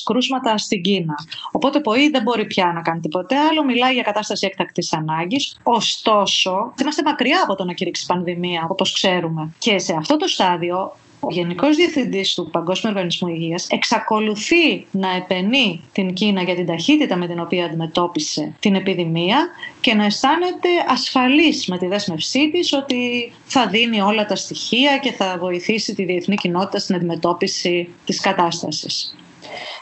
κρούσματα 0.05 0.59
στην 0.59 0.83
Κίνα. 0.83 1.15
Οπότε 1.53 1.81
ΠΟΗ 1.81 2.09
δεν 2.09 2.23
μπορεί 2.23 2.47
πια 2.47 2.73
να 2.75 2.83
κάνει 2.83 3.01
τίποτε 3.01 3.37
άλλο, 3.39 3.65
μιλάει 3.65 3.93
για 3.93 4.03
κατάσταση 4.03 4.47
έκτακτης 4.47 4.93
ανάγκης. 4.93 5.57
Ωστόσο, 5.63 6.73
είμαστε 6.81 7.03
μακριά 7.03 7.41
από 7.43 7.55
το 7.55 7.65
να 7.65 7.73
κηρύξει 7.73 8.07
πανδημία, 8.07 8.67
όπως 8.69 8.93
ξέρουμε. 8.93 9.53
Και 9.59 9.79
σε 9.79 9.95
αυτό 9.99 10.17
το 10.17 10.29
στάδιο 10.29 10.93
ο 11.25 11.33
Γενικός 11.33 11.77
Διευθυντής 11.77 12.35
του 12.35 12.51
Παγκόσμιου 12.51 12.93
Οργανισμού 12.95 13.29
Υγείας 13.29 13.67
εξακολουθεί 13.71 14.87
να 14.91 15.11
επενεί 15.17 15.81
την 15.93 16.13
Κίνα 16.13 16.43
για 16.43 16.55
την 16.55 16.67
ταχύτητα 16.67 17.17
με 17.17 17.27
την 17.27 17.41
οποία 17.41 17.65
αντιμετώπισε 17.65 18.55
την 18.61 18.75
επιδημία 18.75 19.49
και 19.81 19.95
να 19.95 20.05
αισθάνεται 20.05 20.69
ασφαλής 20.89 21.67
με 21.67 21.79
τη 21.79 21.87
δέσμευσή 21.87 22.51
της 22.51 22.73
ότι 22.73 23.33
θα 23.45 23.67
δίνει 23.67 24.01
όλα 24.01 24.27
τα 24.27 24.37
στοιχεία 24.37 24.99
και 24.99 25.13
θα 25.13 25.37
βοηθήσει 25.41 25.95
τη 25.95 26.05
διεθνή 26.05 26.35
κοινότητα 26.35 26.79
στην 26.79 26.95
αντιμετώπιση 26.95 27.89
της 28.05 28.21
κατάστασης. 28.21 29.17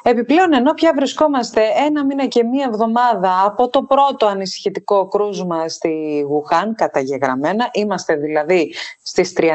Επιπλέον, 0.02 0.52
ενώ 0.52 0.74
πια 0.74 0.92
βρισκόμαστε 0.94 1.60
ένα 1.86 2.04
μήνα 2.04 2.26
και 2.26 2.44
μία 2.44 2.66
εβδομάδα 2.68 3.42
από 3.44 3.68
το 3.68 3.82
πρώτο 3.82 4.26
ανησυχητικό 4.26 5.08
κρούσμα 5.08 5.68
στη 5.68 6.24
Γουχάν, 6.28 6.74
καταγεγραμμένα, 6.74 7.68
είμαστε 7.72 8.14
δηλαδή 8.14 8.74
στις 9.02 9.32
31 9.36 9.46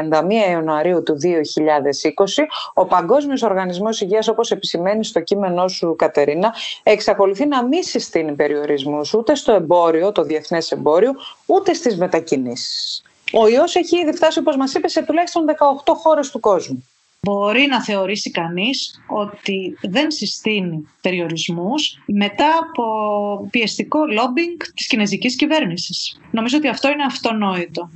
Ιανουαρίου 0.50 1.02
του 1.02 1.18
2020, 1.22 2.44
ο 2.74 2.86
Παγκόσμιος 2.86 3.42
Οργανισμός 3.42 4.00
Υγείας, 4.00 4.28
όπως 4.28 4.50
επισημαίνει 4.50 5.04
στο 5.04 5.20
κείμενό 5.20 5.68
σου 5.68 5.96
Κατερίνα, 5.96 6.54
εξακολουθεί 6.82 7.46
να 7.46 7.64
μην 7.64 7.82
συστήνει 7.82 8.32
περιορισμούς 8.32 9.14
ούτε 9.14 9.34
στο 9.34 9.52
εμπόριο, 9.52 10.12
το 10.12 10.22
διεθνές 10.22 10.72
εμπόριο, 10.72 11.12
ούτε 11.46 11.72
στις 11.74 11.96
μετακινήσεις. 11.96 13.02
Ο 13.32 13.48
ιός 13.48 13.74
έχει 13.74 13.98
ήδη 13.98 14.12
φτάσει, 14.12 14.38
όπως 14.38 14.56
μας 14.56 14.74
είπες, 14.74 14.92
σε 14.92 15.02
τουλάχιστον 15.02 15.44
18 15.84 15.94
χώρες 15.94 16.30
του 16.30 16.40
κόσμου 16.40 16.84
μπορεί 17.26 17.66
να 17.66 17.82
θεωρήσει 17.82 18.30
κανείς 18.30 19.00
ότι 19.08 19.76
δεν 19.82 20.10
συστήνει 20.10 20.88
περιορισμούς 21.00 22.02
μετά 22.06 22.48
από 22.68 22.84
πιεστικό 23.50 23.98
λόμπινγκ 24.06 24.56
της 24.74 24.86
κινέζικης 24.86 25.36
κυβέρνησης. 25.36 26.20
Νομίζω 26.30 26.56
ότι 26.56 26.68
αυτό 26.68 26.88
είναι 26.90 27.04
αυτονόητο. 27.04 27.90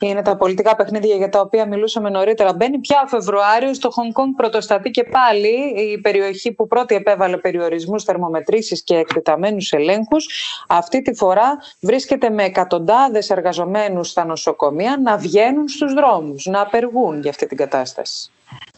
Είναι 0.00 0.22
τα 0.22 0.36
πολιτικά 0.36 0.76
παιχνίδια 0.76 1.16
για 1.16 1.28
τα 1.28 1.40
οποία 1.40 1.66
μιλούσαμε 1.66 2.10
νωρίτερα. 2.10 2.54
Μπαίνει 2.54 2.78
πια 2.78 3.02
ο 3.04 3.08
Φεβρουάριο 3.08 3.74
στο 3.74 3.90
Χονγκ 3.90 4.12
Κονγκ 4.12 4.34
πρωτοστατεί 4.36 4.90
και 4.90 5.04
πάλι 5.04 5.48
η 5.92 6.00
περιοχή 6.00 6.52
που 6.52 6.66
πρώτη 6.66 6.94
επέβαλε 6.94 7.36
περιορισμούς, 7.36 8.04
θερμομετρήσεις 8.04 8.82
και 8.82 8.96
εκτεταμένους 8.96 9.72
ελέγχους. 9.72 10.26
Αυτή 10.68 11.02
τη 11.02 11.14
φορά 11.14 11.58
βρίσκεται 11.80 12.30
με 12.30 12.44
εκατοντάδες 12.44 13.30
εργαζομένους 13.30 14.08
στα 14.08 14.24
νοσοκομεία 14.24 14.98
να 15.02 15.16
βγαίνουν 15.16 15.68
στους 15.68 15.92
δρόμους, 15.92 16.46
να 16.46 16.60
απεργούν 16.60 17.20
για 17.20 17.30
αυτή 17.30 17.46
την 17.46 17.56
κατάσταση. 17.56 18.30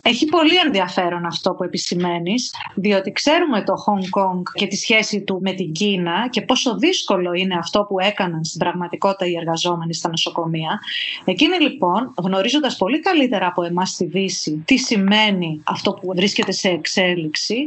Έχει 0.06 0.26
πολύ 0.26 0.56
ενδιαφέρον 0.64 1.26
αυτό 1.26 1.52
που 1.52 1.64
επισημαίνεις, 1.64 2.54
διότι 2.74 3.12
ξέρουμε 3.12 3.62
το 3.62 3.72
Hong 3.86 4.20
Kong 4.20 4.42
και 4.54 4.66
τη 4.66 4.76
σχέση 4.76 5.20
του 5.20 5.38
με 5.42 5.52
την 5.52 5.72
Κίνα 5.72 6.28
και 6.30 6.40
πόσο 6.40 6.76
δύσκολο 6.76 7.32
είναι 7.32 7.56
αυτό 7.58 7.86
που 7.88 7.98
έκαναν 7.98 8.44
στην 8.44 8.58
πραγματικότητα 8.58 9.26
οι 9.26 9.36
εργαζόμενοι 9.36 9.94
στα 9.94 10.08
νοσοκομεία. 10.08 10.80
Εκείνοι 11.24 11.60
λοιπόν, 11.60 12.14
γνωρίζοντας 12.16 12.76
πολύ 12.76 13.00
καλύτερα 13.00 13.46
από 13.46 13.64
εμάς 13.64 13.90
στη 13.90 14.04
Δύση 14.04 14.62
τι 14.64 14.76
σημαίνει 14.76 15.60
αυτό 15.64 15.92
που 15.92 16.12
βρίσκεται 16.14 16.52
σε 16.52 16.68
εξέλιξη, 16.68 17.66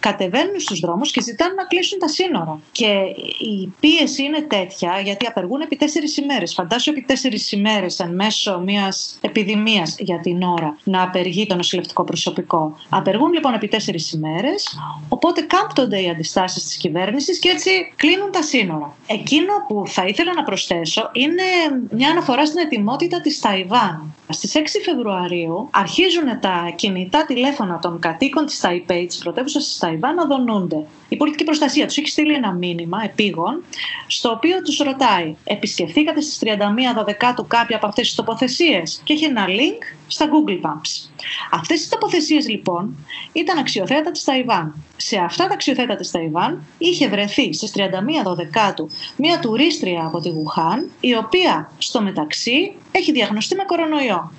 κατεβαίνουν 0.00 0.60
στους 0.60 0.80
δρόμους 0.80 1.10
και 1.10 1.20
ζητάνε 1.20 1.54
να 1.54 1.64
κλείσουν 1.64 1.98
τα 1.98 2.08
σύνορα. 2.08 2.60
Και 2.72 2.86
η 3.38 3.72
πίεση 3.80 4.22
είναι 4.22 4.40
τέτοια 4.40 5.00
γιατί 5.04 5.26
απεργούν 5.26 5.60
επί 5.60 5.76
τέσσερις 5.76 6.16
ημέρες. 6.16 6.54
Φαντάσου 6.54 6.90
επί 6.90 7.02
τέσσερις 7.02 7.52
ημέρες 7.52 7.98
εν 7.98 8.14
μέσω 8.14 8.60
μιας 8.60 9.18
επιδημίας 9.20 9.96
για 9.98 10.20
την 10.20 10.42
ώρα 10.42 10.78
να 10.84 11.02
απεργεί 11.02 11.35
το 11.46 11.54
νοσηλευτικό 11.54 12.04
προσωπικό. 12.04 12.76
Απεργούν 12.88 13.32
λοιπόν 13.32 13.54
επί 13.54 13.68
τέσσερις 13.68 14.12
ημέρες, 14.12 14.78
οπότε 15.08 15.40
κάμπτονται 15.40 16.02
οι 16.02 16.08
αντιστάσεις 16.08 16.62
της 16.62 16.76
κυβέρνησης 16.76 17.38
και 17.38 17.48
έτσι 17.48 17.92
κλείνουν 17.96 18.30
τα 18.32 18.42
σύνορα. 18.42 18.96
Εκείνο 19.06 19.52
που 19.68 19.82
θα 19.86 20.06
ήθελα 20.06 20.34
να 20.34 20.42
προσθέσω 20.42 21.10
είναι 21.12 21.42
μια 21.90 22.10
αναφορά 22.10 22.46
στην 22.46 22.58
ετοιμότητα 22.58 23.20
της 23.20 23.40
Ταϊβάν. 23.40 24.14
Στις 24.28 24.54
6 24.54 24.60
Φεβρουαρίου 24.84 25.68
αρχίζουν 25.70 26.40
τα 26.40 26.72
κινητά 26.76 27.24
τηλέφωνα 27.26 27.78
των 27.78 27.98
κατοίκων 27.98 28.46
της 28.46 28.60
Ταϊπέη, 28.60 29.06
της 29.06 29.18
πρωτεύουσας 29.18 29.64
της 29.64 29.78
Ταϊβάν, 29.78 30.14
να 30.14 30.24
δονούνται. 30.24 30.84
Η 31.08 31.16
πολιτική 31.16 31.44
προστασία 31.44 31.86
τους 31.86 31.96
έχει 31.96 32.08
στείλει 32.08 32.32
ένα 32.32 32.52
μήνυμα 32.52 33.04
επίγον, 33.04 33.62
στο 34.06 34.30
οποίο 34.30 34.62
τους 34.62 34.78
ρωτάει 34.78 35.36
επισκεφθήκατε 35.44 36.20
στις 36.20 36.38
31 36.38 37.04
Δεκάτου 37.04 37.46
κάποια 37.46 37.76
από 37.76 37.86
αυτές 37.86 38.06
τις 38.06 38.14
τοποθεσίες; 38.14 39.00
Και 39.04 39.12
έχει 39.12 39.24
ένα 39.24 39.46
link 39.46 39.82
στα 40.06 40.26
Google 40.26 40.60
Maps. 40.66 41.10
Αυτές 41.50 41.84
οι 41.84 41.88
τοποθεσίες 41.88 42.48
λοιπόν 42.48 42.96
ήταν 43.32 43.58
αξιοθέατα 43.58 44.10
της 44.10 44.24
Ταϊβάν. 44.24 44.74
Σε 44.96 45.16
αυτά 45.16 45.46
τα 45.46 45.54
αξιοθέατα 45.54 45.96
της 45.96 46.10
Ταϊβάν 46.10 46.62
είχε 46.78 47.08
βρεθεί 47.08 47.52
στις 47.52 47.72
31 47.76 48.34
Δεκάτου 48.36 48.88
μία 49.16 49.38
τουρίστρια 49.38 50.04
από 50.04 50.20
τη 50.20 50.28
Γουχάν 50.28 50.90
η 51.00 51.14
οποία 51.14 51.72
στο 51.78 52.02
μεταξύ 52.02 52.72
έχει 52.92 53.12
διαγνωστεί 53.12 53.54
με 53.54 53.64
κορονοϊό. 53.64 54.30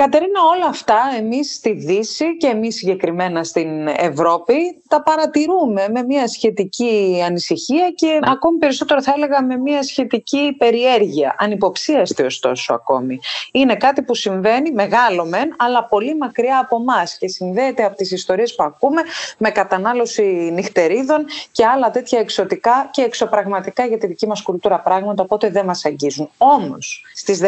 Κατερίνα, 0.00 0.40
όλα 0.54 0.66
αυτά 0.66 0.98
εμείς 1.18 1.54
στη 1.54 1.72
Δύση 1.72 2.36
και 2.36 2.46
εμείς 2.46 2.74
συγκεκριμένα 2.74 3.44
στην 3.44 3.86
Ευρώπη 3.86 4.54
τα 4.88 5.02
παρατηρούμε 5.02 5.86
με 5.94 6.02
μια 6.02 6.28
σχετική 6.28 7.22
ανησυχία 7.24 7.90
και 7.90 8.18
ακόμη 8.22 8.58
περισσότερο 8.58 9.02
θα 9.02 9.12
έλεγα 9.16 9.42
με 9.42 9.56
μια 9.56 9.82
σχετική 9.82 10.54
περιέργεια, 10.58 11.34
ανυποψίαστη 11.38 12.22
ωστόσο 12.22 12.74
ακόμη. 12.74 13.20
Είναι 13.52 13.76
κάτι 13.76 14.02
που 14.02 14.14
συμβαίνει 14.14 14.72
μεγάλο 14.72 15.24
μεν, 15.24 15.54
αλλά 15.58 15.84
πολύ 15.84 16.16
μακριά 16.16 16.58
από 16.58 16.76
εμά 16.76 17.02
και 17.18 17.28
συνδέεται 17.28 17.84
από 17.84 17.96
τις 17.96 18.12
ιστορίες 18.12 18.54
που 18.54 18.62
ακούμε 18.62 19.02
με 19.38 19.50
κατανάλωση 19.50 20.22
νυχτερίδων 20.52 21.24
και 21.52 21.66
άλλα 21.66 21.90
τέτοια 21.90 22.18
εξωτικά 22.18 22.88
και 22.92 23.02
εξωπραγματικά 23.02 23.86
για 23.86 23.98
τη 23.98 24.06
δική 24.06 24.26
μας 24.26 24.42
κουλτούρα 24.42 24.80
πράγματα, 24.80 25.22
οπότε 25.22 25.50
δεν 25.50 25.64
μας 25.64 25.84
αγγίζουν. 25.84 26.30
Όμως, 26.38 27.04
στις 27.14 27.40
14 27.42 27.46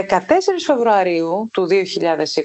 Φεβρουαρίου 0.67 1.49
του 1.53 1.67
2020 1.67 2.42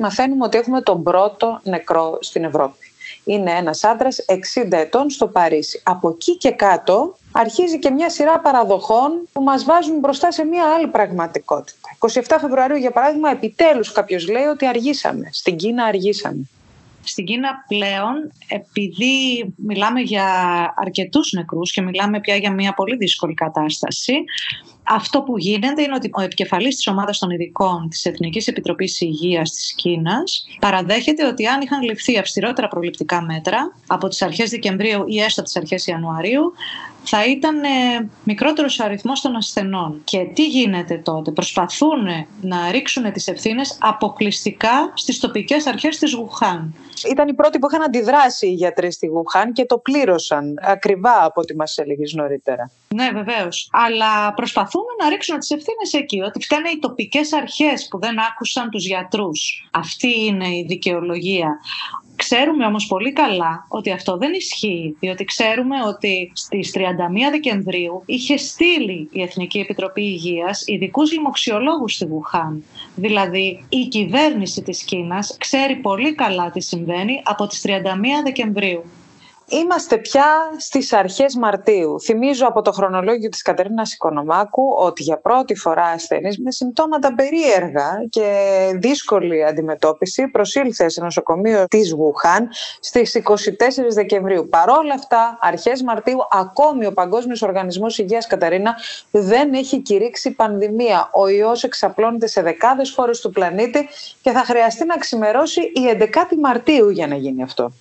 μαθαίνουμε 0.00 0.44
ότι 0.44 0.58
έχουμε 0.58 0.80
τον 0.80 1.02
πρώτο 1.02 1.60
νεκρό 1.62 2.18
στην 2.20 2.44
Ευρώπη. 2.44 2.86
Είναι 3.24 3.50
ένας 3.50 3.84
άντρας 3.84 4.24
60 4.54 4.72
ετών 4.72 5.10
στο 5.10 5.26
Παρίσι. 5.26 5.80
Από 5.84 6.08
εκεί 6.08 6.36
και 6.36 6.50
κάτω 6.50 7.16
αρχίζει 7.32 7.78
και 7.78 7.90
μια 7.90 8.10
σειρά 8.10 8.40
παραδοχών 8.40 9.28
που 9.32 9.42
μας 9.42 9.64
βάζουν 9.64 9.98
μπροστά 9.98 10.30
σε 10.30 10.44
μια 10.44 10.64
άλλη 10.74 10.86
πραγματικότητα. 10.86 11.78
27 11.98 12.36
Φεβρουαρίου, 12.40 12.76
για 12.76 12.90
παράδειγμα, 12.90 13.30
επιτέλους 13.30 13.92
κάποιος 13.92 14.28
λέει 14.28 14.44
ότι 14.44 14.66
αργήσαμε. 14.66 15.28
Στην 15.32 15.56
Κίνα 15.56 15.84
αργήσαμε. 15.84 16.48
Στην 17.02 17.24
Κίνα 17.24 17.48
πλέον, 17.68 18.32
επειδή 18.48 19.54
μιλάμε 19.56 20.00
για 20.00 20.24
αρκετούς 20.76 21.32
νεκρούς 21.32 21.72
και 21.72 21.80
μιλάμε 21.80 22.20
πια 22.20 22.36
για 22.36 22.52
μια 22.52 22.72
πολύ 22.72 22.96
δύσκολη 22.96 23.34
κατάσταση, 23.34 24.14
αυτό 24.88 25.22
που 25.22 25.38
γίνεται 25.38 25.82
είναι 25.82 25.94
ότι 25.94 26.10
ο 26.12 26.20
επικεφαλής 26.20 26.74
της 26.74 26.86
ομάδας 26.86 27.18
των 27.18 27.30
ειδικών 27.30 27.88
της 27.88 28.04
Εθνικής 28.04 28.46
Επιτροπής 28.46 29.00
Υγείας 29.00 29.50
της 29.50 29.72
Κίνας 29.72 30.46
παραδέχεται 30.60 31.26
ότι 31.26 31.46
αν 31.46 31.60
είχαν 31.60 31.82
ληφθεί 31.82 32.18
αυστηρότερα 32.18 32.68
προληπτικά 32.68 33.22
μέτρα 33.22 33.76
από 33.86 34.08
τις 34.08 34.22
αρχές 34.22 34.50
Δεκεμβρίου 34.50 35.04
ή 35.06 35.20
έστω 35.20 35.42
τις 35.42 35.56
αρχές 35.56 35.86
Ιανουαρίου 35.86 36.52
θα 37.08 37.26
ήταν 37.26 37.62
ε, 37.62 38.08
μικρότερος 38.24 38.78
ο 38.78 38.84
αριθμός 38.84 39.20
των 39.20 39.36
ασθενών. 39.36 40.00
Και 40.04 40.18
τι 40.34 40.46
γίνεται 40.46 40.98
τότε; 40.98 41.30
Προσπαθούν 41.30 42.06
να 42.40 42.70
ρίξουν 42.70 43.12
τις 43.12 43.28
ευθύνες 43.28 43.78
αποκλειστικά 43.80 44.92
στις 44.94 45.20
τοπικές 45.20 45.66
αρχές 45.66 45.98
της 45.98 46.12
Γουχάν. 46.12 46.74
Ήταν 47.10 47.28
οι 47.28 47.34
πρώτοι 47.34 47.58
που 47.58 47.66
είχαν 47.70 47.82
αντιδράσει 47.82 48.46
οι 48.46 48.52
γιατροί 48.52 48.92
στη 48.92 49.06
Γουχάν 49.06 49.52
και 49.52 49.64
το 49.64 49.78
πλήρωσαν 49.78 50.54
ακριβά 50.62 51.24
από 51.24 51.40
ό,τι 51.40 51.56
μας 51.56 51.78
έλεγες 51.78 52.12
νωρίτερα. 52.12 52.70
Ναι, 52.94 53.10
βεβαίως. 53.12 53.68
Αλλά 53.72 54.34
προσπαθούν 54.34 54.84
να 55.02 55.08
ρίξουν 55.08 55.38
τις 55.38 55.50
ευθύνες 55.50 55.92
εκεί. 55.92 56.20
Ότι 56.20 56.42
φταίνε 56.42 56.68
οι 56.68 56.78
τοπικές 56.78 57.32
αρχές 57.32 57.88
που 57.90 57.98
δεν 57.98 58.20
άκουσαν 58.20 58.70
τους 58.70 58.86
γιατρούς. 58.86 59.68
Αυτή 59.70 60.24
είναι 60.24 60.48
η 60.48 60.64
δικαιολογία. 60.68 61.58
Ξέρουμε 62.16 62.66
όμως 62.66 62.86
πολύ 62.86 63.12
καλά 63.12 63.66
ότι 63.68 63.90
αυτό 63.90 64.16
δεν 64.16 64.32
ισχύει, 64.32 64.96
διότι 65.00 65.24
ξέρουμε 65.24 65.76
ότι 65.86 66.32
στις 66.34 66.72
31 66.74 66.80
Δεκεμβρίου 67.30 68.02
είχε 68.06 68.36
στείλει 68.36 69.08
η 69.12 69.22
Εθνική 69.22 69.58
Επιτροπή 69.58 70.02
Υγείας 70.02 70.62
ειδικούς 70.66 71.12
λοιμοξιολόγους 71.12 71.94
στη 71.94 72.06
Βουχάν. 72.06 72.64
Δηλαδή 72.94 73.64
η 73.68 73.86
κυβέρνηση 73.86 74.62
της 74.62 74.82
Κίνας 74.82 75.36
ξέρει 75.38 75.76
πολύ 75.76 76.14
καλά 76.14 76.50
τι 76.50 76.60
συμβαίνει 76.60 77.20
από 77.24 77.46
τις 77.46 77.64
31 77.66 77.70
Δεκεμβρίου. 78.24 78.84
Είμαστε 79.48 79.98
πια 79.98 80.24
στις 80.56 80.92
αρχές 80.92 81.36
Μαρτίου. 81.36 82.00
Θυμίζω 82.00 82.46
από 82.46 82.62
το 82.62 82.72
χρονολόγιο 82.72 83.28
της 83.28 83.42
Κατερίνας 83.42 83.92
Οικονομάκου 83.92 84.62
ότι 84.78 85.02
για 85.02 85.18
πρώτη 85.18 85.54
φορά 85.54 85.84
ασθενής 85.84 86.38
με 86.38 86.50
συμπτώματα 86.50 87.14
περίεργα 87.14 88.06
και 88.08 88.30
δύσκολη 88.74 89.44
αντιμετώπιση 89.44 90.28
προσήλθε 90.28 90.88
σε 90.88 91.00
νοσοκομείο 91.00 91.64
της 91.64 91.92
Γουχάν 91.92 92.48
στις 92.80 93.22
24 93.24 93.32
Δεκεμβρίου. 93.88 94.48
Παρόλα 94.48 94.94
αυτά, 94.94 95.38
αρχές 95.40 95.82
Μαρτίου, 95.82 96.18
ακόμη 96.30 96.86
ο 96.86 96.92
Παγκόσμιος 96.92 97.42
Οργανισμός 97.42 97.98
Υγείας 97.98 98.26
Καταρίνα 98.26 98.74
δεν 99.10 99.54
έχει 99.54 99.80
κηρύξει 99.80 100.30
πανδημία. 100.30 101.10
Ο 101.12 101.28
ιός 101.28 101.64
εξαπλώνεται 101.64 102.26
σε 102.26 102.42
δεκάδες 102.42 102.90
χώρες 102.90 103.20
του 103.20 103.30
πλανήτη 103.30 103.88
και 104.22 104.30
θα 104.30 104.44
χρειαστεί 104.44 104.86
να 104.86 104.96
ξημερώσει 104.96 105.60
η 105.60 105.96
11η 105.98 106.36
Μαρτίου 106.40 106.90
για 106.90 107.06
να 107.06 107.14
γίνει 107.16 107.42
αυτό. 107.42 107.72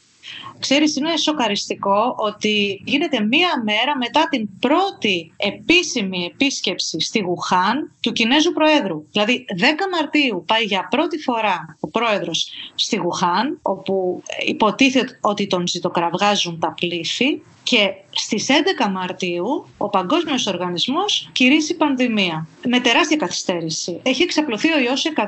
Ξέρεις, 0.59 0.95
είναι 0.95 1.17
σοκαριστικό 1.17 2.15
ότι 2.17 2.81
γίνεται 2.85 3.21
μία 3.23 3.61
μέρα 3.63 3.97
μετά 3.97 4.27
την 4.29 4.49
πρώτη 4.59 5.33
επίσημη 5.37 6.29
επίσκεψη 6.33 6.99
στη 6.99 7.19
Γουχάν 7.19 7.91
του 7.99 8.11
Κινέζου 8.11 8.51
Προέδρου. 8.51 9.05
Δηλαδή 9.11 9.45
10 9.59 9.63
Μαρτίου 9.91 10.43
πάει 10.47 10.63
για 10.63 10.87
πρώτη 10.89 11.17
φορά 11.17 11.77
ο 11.79 11.87
Πρόεδρος 11.87 12.49
στη 12.75 12.95
Γουχάν, 12.95 13.59
όπου 13.61 14.23
υποτίθεται 14.45 15.19
ότι 15.21 15.47
τον 15.47 15.67
ζητοκραυγάζουν 15.67 16.59
τα 16.59 16.73
πλήθη 16.79 17.41
και 17.63 17.93
στις 18.09 18.47
11 18.85 18.91
Μαρτίου 18.91 19.67
ο 19.77 19.89
Παγκόσμιος 19.89 20.47
Οργανισμός 20.47 21.29
κηρύσσει 21.31 21.75
πανδημία 21.75 22.47
με 22.67 22.79
τεράστια 22.79 23.17
καθυστέρηση. 23.17 23.99
Έχει 24.03 24.23
εξαπλωθεί 24.23 24.73
ο 24.73 24.79
ιός 24.79 24.99
σε 24.99 25.13
114 25.15 25.21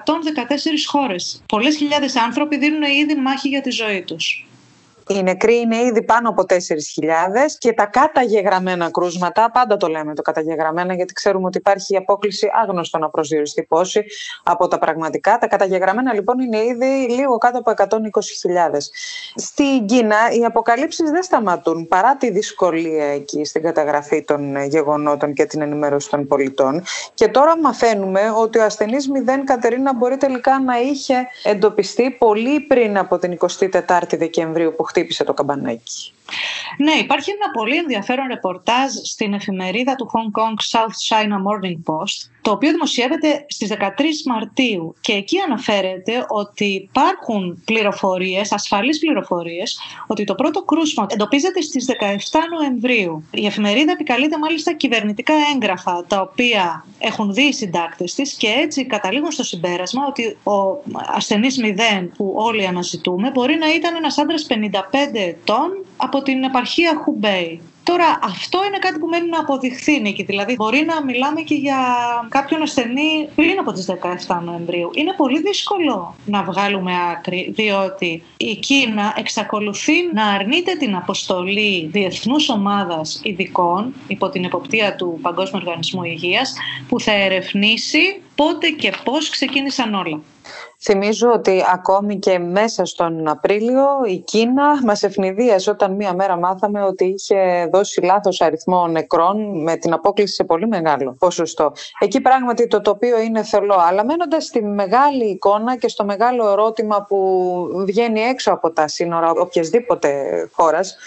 χώρες. 0.87 1.43
Πολλές 1.45 1.75
χιλιάδες 1.75 2.15
άνθρωποι 2.15 2.57
δίνουν 2.57 2.81
ήδη 2.81 3.15
μάχη 3.15 3.47
για 3.47 3.61
τη 3.61 3.69
ζωή 3.69 4.01
τους. 4.01 4.47
Οι 5.07 5.23
νεκροί 5.23 5.55
είναι 5.55 5.75
ήδη 5.75 6.03
πάνω 6.03 6.29
από 6.29 6.43
4.000 6.49 6.55
και 7.57 7.73
τα 7.73 7.85
καταγεγραμμένα 7.85 8.91
κρούσματα, 8.91 9.51
πάντα 9.51 9.77
το 9.77 9.87
λέμε 9.87 10.15
το 10.15 10.21
καταγεγραμμένα 10.21 10.93
γιατί 10.93 11.13
ξέρουμε 11.13 11.45
ότι 11.45 11.57
υπάρχει 11.57 11.93
η 11.93 11.97
απόκληση 11.97 12.47
άγνωστο 12.63 12.97
να 12.97 13.09
προσδιοριστεί 13.09 13.63
πόση 13.63 14.03
από 14.43 14.67
τα 14.67 14.79
πραγματικά. 14.79 15.37
Τα 15.37 15.47
καταγεγραμμένα 15.47 16.13
λοιπόν 16.13 16.39
είναι 16.39 16.57
ήδη 16.57 17.13
λίγο 17.13 17.37
κάτω 17.37 17.57
από 17.57 17.71
120.000. 17.77 18.77
Στην 19.35 19.85
Κίνα 19.85 20.17
οι 20.39 20.45
αποκαλύψεις 20.45 21.11
δεν 21.11 21.23
σταματούν 21.23 21.87
παρά 21.87 22.15
τη 22.15 22.31
δυσκολία 22.31 23.05
εκεί 23.05 23.45
στην 23.45 23.61
καταγραφή 23.61 24.23
των 24.23 24.63
γεγονότων 24.65 25.33
και 25.33 25.45
την 25.45 25.61
ενημέρωση 25.61 26.09
των 26.09 26.27
πολιτών. 26.27 26.83
Και 27.13 27.27
τώρα 27.27 27.57
μαθαίνουμε 27.57 28.21
ότι 28.37 28.59
ο 28.59 28.63
ασθενής 28.63 29.09
μηδέν 29.09 29.45
Κατερίνα 29.45 29.95
μπορεί 29.95 30.17
τελικά 30.17 30.59
να 30.59 30.79
είχε 30.79 31.27
εντοπιστεί 31.43 32.11
πολύ 32.11 32.59
πριν 32.59 32.97
από 32.97 33.17
την 33.17 33.37
24η 33.87 34.17
Δεκεμβρίου 34.17 34.73
που 34.75 34.83
χτύπησε 34.97 35.23
το 35.23 35.33
καμπανάκι. 35.33 36.11
Ναι, 36.77 36.91
υπάρχει 36.91 37.31
ένα 37.31 37.51
πολύ 37.51 37.77
ενδιαφέρον 37.77 38.27
ρεπορτάζ 38.27 38.93
στην 39.03 39.33
εφημερίδα 39.33 39.95
του 39.95 40.11
Hong 40.13 40.41
Kong 40.41 40.79
South 40.79 40.97
China 41.09 41.37
Morning 41.47 41.93
Post, 41.93 42.29
το 42.47 42.53
οποίο 42.53 42.71
δημοσιεύεται 42.71 43.45
στις 43.47 43.69
13 43.71 43.81
Μαρτίου 44.25 44.95
και 45.01 45.13
εκεί 45.13 45.37
αναφέρεται 45.39 46.25
ότι 46.27 46.65
υπάρχουν 46.65 47.61
πληροφορίες, 47.65 48.51
ασφαλείς 48.51 48.99
πληροφορίες, 48.99 49.79
ότι 50.07 50.23
το 50.23 50.35
πρώτο 50.35 50.63
κρούσμα 50.63 51.05
εντοπίζεται 51.09 51.61
στις 51.61 51.85
17 51.85 52.39
Νοεμβρίου. 52.57 53.23
Η 53.31 53.45
εφημερίδα 53.45 53.91
επικαλείται 53.91 54.37
μάλιστα 54.37 54.73
κυβερνητικά 54.73 55.33
έγγραφα, 55.53 56.05
τα 56.07 56.21
οποία 56.21 56.85
έχουν 56.99 57.33
δει 57.33 57.43
οι 57.43 57.53
συντάκτες 57.53 58.13
της 58.13 58.33
και 58.33 58.47
έτσι 58.47 58.85
καταλήγουν 58.85 59.31
στο 59.31 59.43
συμπέρασμα 59.43 60.05
ότι 60.07 60.37
ο 60.43 60.83
ασθενής 61.15 61.57
μηδέν 61.57 62.11
που 62.17 62.33
όλοι 62.35 62.67
αναζητούμε 62.67 63.31
μπορεί 63.31 63.55
να 63.55 63.73
ήταν 63.73 63.95
ένας 63.95 64.17
άντρας 64.17 64.47
55 64.49 64.53
ετών 65.13 65.85
από 65.97 66.21
την 66.21 66.43
επαρχία 66.43 67.01
Χουμπέι. 67.03 67.61
Τώρα 67.87 68.19
αυτό 68.21 68.59
είναι 68.67 68.77
κάτι 68.77 68.99
που 68.99 69.07
μένει 69.07 69.29
να 69.29 69.39
αποδειχθεί 69.39 69.99
Νίκη, 69.99 70.23
δηλαδή 70.23 70.55
μπορεί 70.55 70.85
να 70.85 71.03
μιλάμε 71.03 71.41
και 71.41 71.55
για 71.55 71.77
κάποιον 72.29 72.61
ασθενή 72.61 73.29
πριν 73.35 73.59
από 73.59 73.71
τις 73.71 73.89
17 74.27 74.39
Νοεμβρίου. 74.43 74.89
Είναι 74.93 75.13
πολύ 75.17 75.41
δύσκολο 75.41 76.15
να 76.25 76.43
βγάλουμε 76.43 76.91
άκρη 77.11 77.51
διότι 77.55 78.23
η 78.37 78.55
Κίνα 78.55 79.13
εξακολουθεί 79.17 79.93
να 80.13 80.25
αρνείται 80.25 80.75
την 80.75 80.95
αποστολή 80.95 81.89
διεθνούς 81.91 82.49
ομάδας 82.49 83.19
ειδικών 83.23 83.93
υπό 84.07 84.29
την 84.29 84.43
εποπτεία 84.43 84.95
του 84.95 85.19
Παγκόσμιου 85.21 85.61
Οργανισμού 85.65 86.03
Υγείας 86.03 86.53
που 86.87 86.99
θα 86.99 87.11
ερευνήσει 87.11 88.21
πότε 88.35 88.69
και 88.69 88.93
πώς 89.03 89.29
ξεκίνησαν 89.29 89.93
όλα. 89.93 90.21
Θυμίζω 90.79 91.31
ότι 91.31 91.63
ακόμη 91.73 92.19
και 92.19 92.39
μέσα 92.39 92.85
στον 92.85 93.27
Απρίλιο 93.27 93.87
η 94.05 94.17
Κίνα 94.17 94.83
μας 94.83 95.03
ευνηδίασε 95.03 95.69
όταν 95.69 95.95
μία 95.95 96.13
μέρα 96.13 96.37
μάθαμε 96.37 96.83
ότι 96.83 97.05
είχε 97.05 97.69
δώσει 97.71 98.01
λάθος 98.01 98.41
αριθμό 98.41 98.87
νεκρών 98.87 99.61
με 99.61 99.75
την 99.75 99.93
απόκληση 99.93 100.33
σε 100.33 100.43
πολύ 100.43 100.67
μεγάλο 100.67 101.15
ποσοστό. 101.19 101.71
Εκεί 101.99 102.21
πράγματι 102.21 102.67
το 102.67 102.81
τοπίο 102.81 103.19
είναι 103.21 103.43
θολό, 103.43 103.75
αλλά 103.87 104.05
μένοντας 104.05 104.45
στη 104.45 104.63
μεγάλη 104.63 105.25
εικόνα 105.25 105.77
και 105.77 105.87
στο 105.87 106.05
μεγάλο 106.05 106.51
ερώτημα 106.51 107.05
που 107.07 107.83
βγαίνει 107.85 108.19
έξω 108.19 108.51
από 108.51 108.71
τα 108.71 108.87
σύνορα 108.87 109.29
οποιασδήποτε 109.29 110.09
χώρας, 110.53 110.97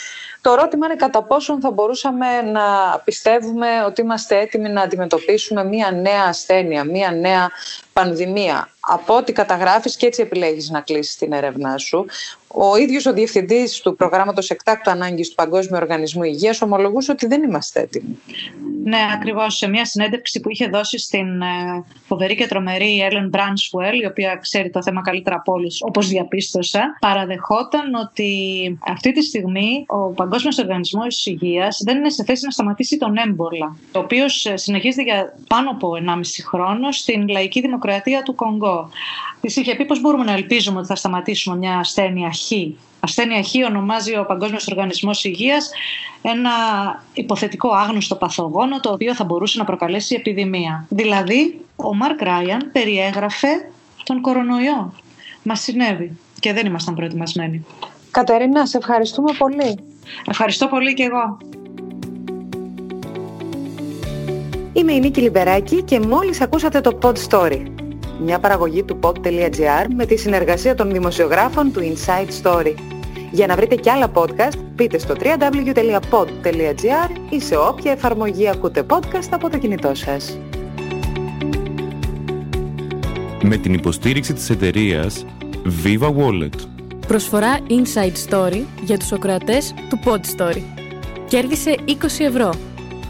το 0.42 0.52
ερώτημα 0.52 0.86
είναι 0.86 0.96
κατά 0.96 1.22
πόσον 1.22 1.60
θα 1.60 1.70
μπορούσαμε 1.70 2.42
να 2.42 2.62
πιστεύουμε 3.04 3.66
ότι 3.86 4.00
είμαστε 4.00 4.38
έτοιμοι 4.38 4.68
να 4.68 4.82
αντιμετωπίσουμε 4.82 5.64
μία 5.64 5.90
νέα 5.90 6.24
ασθένεια, 6.28 6.84
μία 6.84 7.10
νέα 7.10 7.50
πανδημία. 8.02 8.68
από 8.80 9.16
ό,τι 9.16 9.32
καταγράφεις 9.32 9.96
και 9.96 10.06
έτσι 10.06 10.22
επιλέγεις 10.22 10.70
να 10.70 10.80
κλείσεις 10.80 11.16
την 11.16 11.32
έρευνά 11.32 11.78
σου. 11.78 12.06
Ο 12.54 12.76
ίδιος 12.76 13.06
ο 13.06 13.12
διευθυντής 13.12 13.80
του 13.80 13.96
προγράμματος 13.96 14.50
εκτάκτου 14.50 14.90
ανάγκης 14.90 15.28
του 15.28 15.34
Παγκόσμιου 15.34 15.78
Οργανισμού 15.82 16.22
Υγείας 16.22 16.62
ομολογούσε 16.62 17.10
ότι 17.10 17.26
δεν 17.26 17.42
είμαστε 17.42 17.80
έτοιμοι. 17.80 18.18
Ναι, 18.84 18.98
ακριβώς. 19.14 19.56
Σε 19.56 19.68
μια 19.68 19.84
συνέντευξη 19.84 20.40
που 20.40 20.50
είχε 20.50 20.66
δώσει 20.66 20.98
στην 20.98 21.42
ε, 21.42 21.84
φοβερή 22.06 22.34
και 22.34 22.46
τρομερή 22.46 23.08
Ellen 23.10 23.28
Μπράνσουελ, 23.28 24.00
η 24.00 24.06
οποία 24.06 24.38
ξέρει 24.40 24.70
το 24.70 24.82
θέμα 24.82 25.02
καλύτερα 25.02 25.36
από 25.36 25.52
όλους, 25.52 25.82
όπως 25.82 26.08
διαπίστωσα, 26.08 26.96
παραδεχόταν 27.00 27.94
ότι 27.94 28.32
αυτή 28.86 29.12
τη 29.12 29.22
στιγμή 29.22 29.84
ο 29.86 29.96
Παγκόσμιος 29.96 30.58
Οργανισμός 30.58 31.26
Υγείας 31.26 31.82
δεν 31.84 31.96
είναι 31.96 32.10
σε 32.10 32.24
θέση 32.24 32.44
να 32.44 32.50
σταματήσει 32.50 32.96
τον 32.96 33.16
έμπολα, 33.16 33.76
ο 33.94 33.98
οποίος 33.98 34.46
ε, 34.46 34.56
συνεχίζεται 34.56 35.02
για 35.02 35.34
πάνω 35.48 35.70
από 35.70 35.90
1,5 36.06 36.22
χρόνο 36.48 36.92
στην 36.92 37.28
λαϊκή 37.28 37.60
δημοκρατία 37.60 37.89
του 38.24 38.34
Κονγκό. 38.34 38.88
Της 39.40 39.56
είχε 39.56 39.74
πει 39.74 39.84
πώς 39.84 40.00
μπορούμε 40.00 40.24
να 40.24 40.32
ελπίζουμε 40.32 40.78
ότι 40.78 40.86
θα 40.86 40.94
σταματήσουμε 40.94 41.56
μια 41.56 41.78
ασθένεια 41.78 42.32
Χ. 42.32 42.52
Ασθένεια 43.00 43.42
Χ 43.42 43.68
ονομάζει 43.68 44.16
ο 44.16 44.24
Παγκόσμιος 44.24 44.66
Οργανισμός 44.66 45.24
Υγείας 45.24 45.70
ένα 46.22 46.50
υποθετικό 47.12 47.68
άγνωστο 47.68 48.14
παθογόνο 48.14 48.80
το 48.80 48.92
οποίο 48.92 49.14
θα 49.14 49.24
μπορούσε 49.24 49.58
να 49.58 49.64
προκαλέσει 49.64 50.14
επιδημία. 50.14 50.86
Δηλαδή, 50.88 51.60
ο 51.76 51.94
Μαρκ 51.94 52.22
Ράιαν 52.22 52.70
περιέγραφε 52.72 53.48
τον 54.04 54.20
κορονοϊό. 54.20 54.92
Μας 55.42 55.60
συνέβη 55.60 56.18
και 56.40 56.52
δεν 56.52 56.66
ήμασταν 56.66 56.94
προετοιμασμένοι. 56.94 57.66
Κατερίνα, 58.10 58.66
σε 58.66 58.76
ευχαριστούμε 58.76 59.32
πολύ. 59.38 59.78
Ευχαριστώ 60.26 60.66
πολύ 60.66 60.94
και 60.94 61.02
εγώ. 61.02 61.38
Είμαι 64.72 64.92
η 64.92 65.00
Νίκη 65.00 65.20
Λιμπεράκη 65.20 65.82
και 65.82 66.00
μόλις 66.00 66.40
ακούσατε 66.40 66.80
το 66.80 66.98
Pod 67.02 67.14
Story 67.28 67.79
μια 68.22 68.38
παραγωγή 68.38 68.82
του 68.82 68.98
pod.gr 69.02 69.86
με 69.96 70.06
τη 70.06 70.16
συνεργασία 70.16 70.74
των 70.74 70.92
δημοσιογράφων 70.92 71.72
του 71.72 71.80
Inside 71.80 72.28
Story. 72.42 72.74
Για 73.30 73.46
να 73.46 73.56
βρείτε 73.56 73.74
κι 73.74 73.90
άλλα 73.90 74.10
podcast, 74.14 74.58
μπείτε 74.74 74.98
στο 74.98 75.14
www.pod.gr 75.20 77.10
ή 77.30 77.40
σε 77.40 77.56
όποια 77.56 77.92
εφαρμογή 77.92 78.48
ακούτε 78.48 78.86
podcast 78.88 79.28
από 79.30 79.50
το 79.50 79.58
κινητό 79.58 79.94
σας. 79.94 80.38
Με 83.42 83.56
την 83.56 83.74
υποστήριξη 83.74 84.32
της 84.32 84.50
εταιρείας 84.50 85.26
Viva 85.84 86.14
Wallet. 86.16 86.54
Προσφορά 87.06 87.58
Inside 87.68 88.30
Story 88.30 88.62
για 88.82 88.98
τους 88.98 89.12
οκρατές 89.12 89.74
του 89.88 90.00
Pod 90.04 90.20
Story. 90.36 90.62
Κέρδισε 91.28 91.74
20 91.86 91.92
ευρώ. 92.18 92.54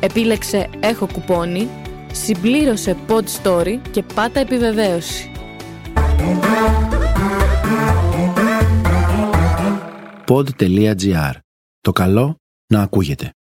Επίλεξε 0.00 0.68
«Έχω 0.80 1.08
κουπόνι», 1.12 1.68
συμπλήρωσε 2.12 2.96
pod 3.08 3.24
story 3.42 3.78
και 3.90 4.02
πάτα 4.14 4.40
επιβεβαίωση. 4.40 5.30
pod.gr. 10.26 11.32
Το 11.80 11.92
καλό 11.92 12.36
να 12.66 12.82
ακούγεται. 12.82 13.32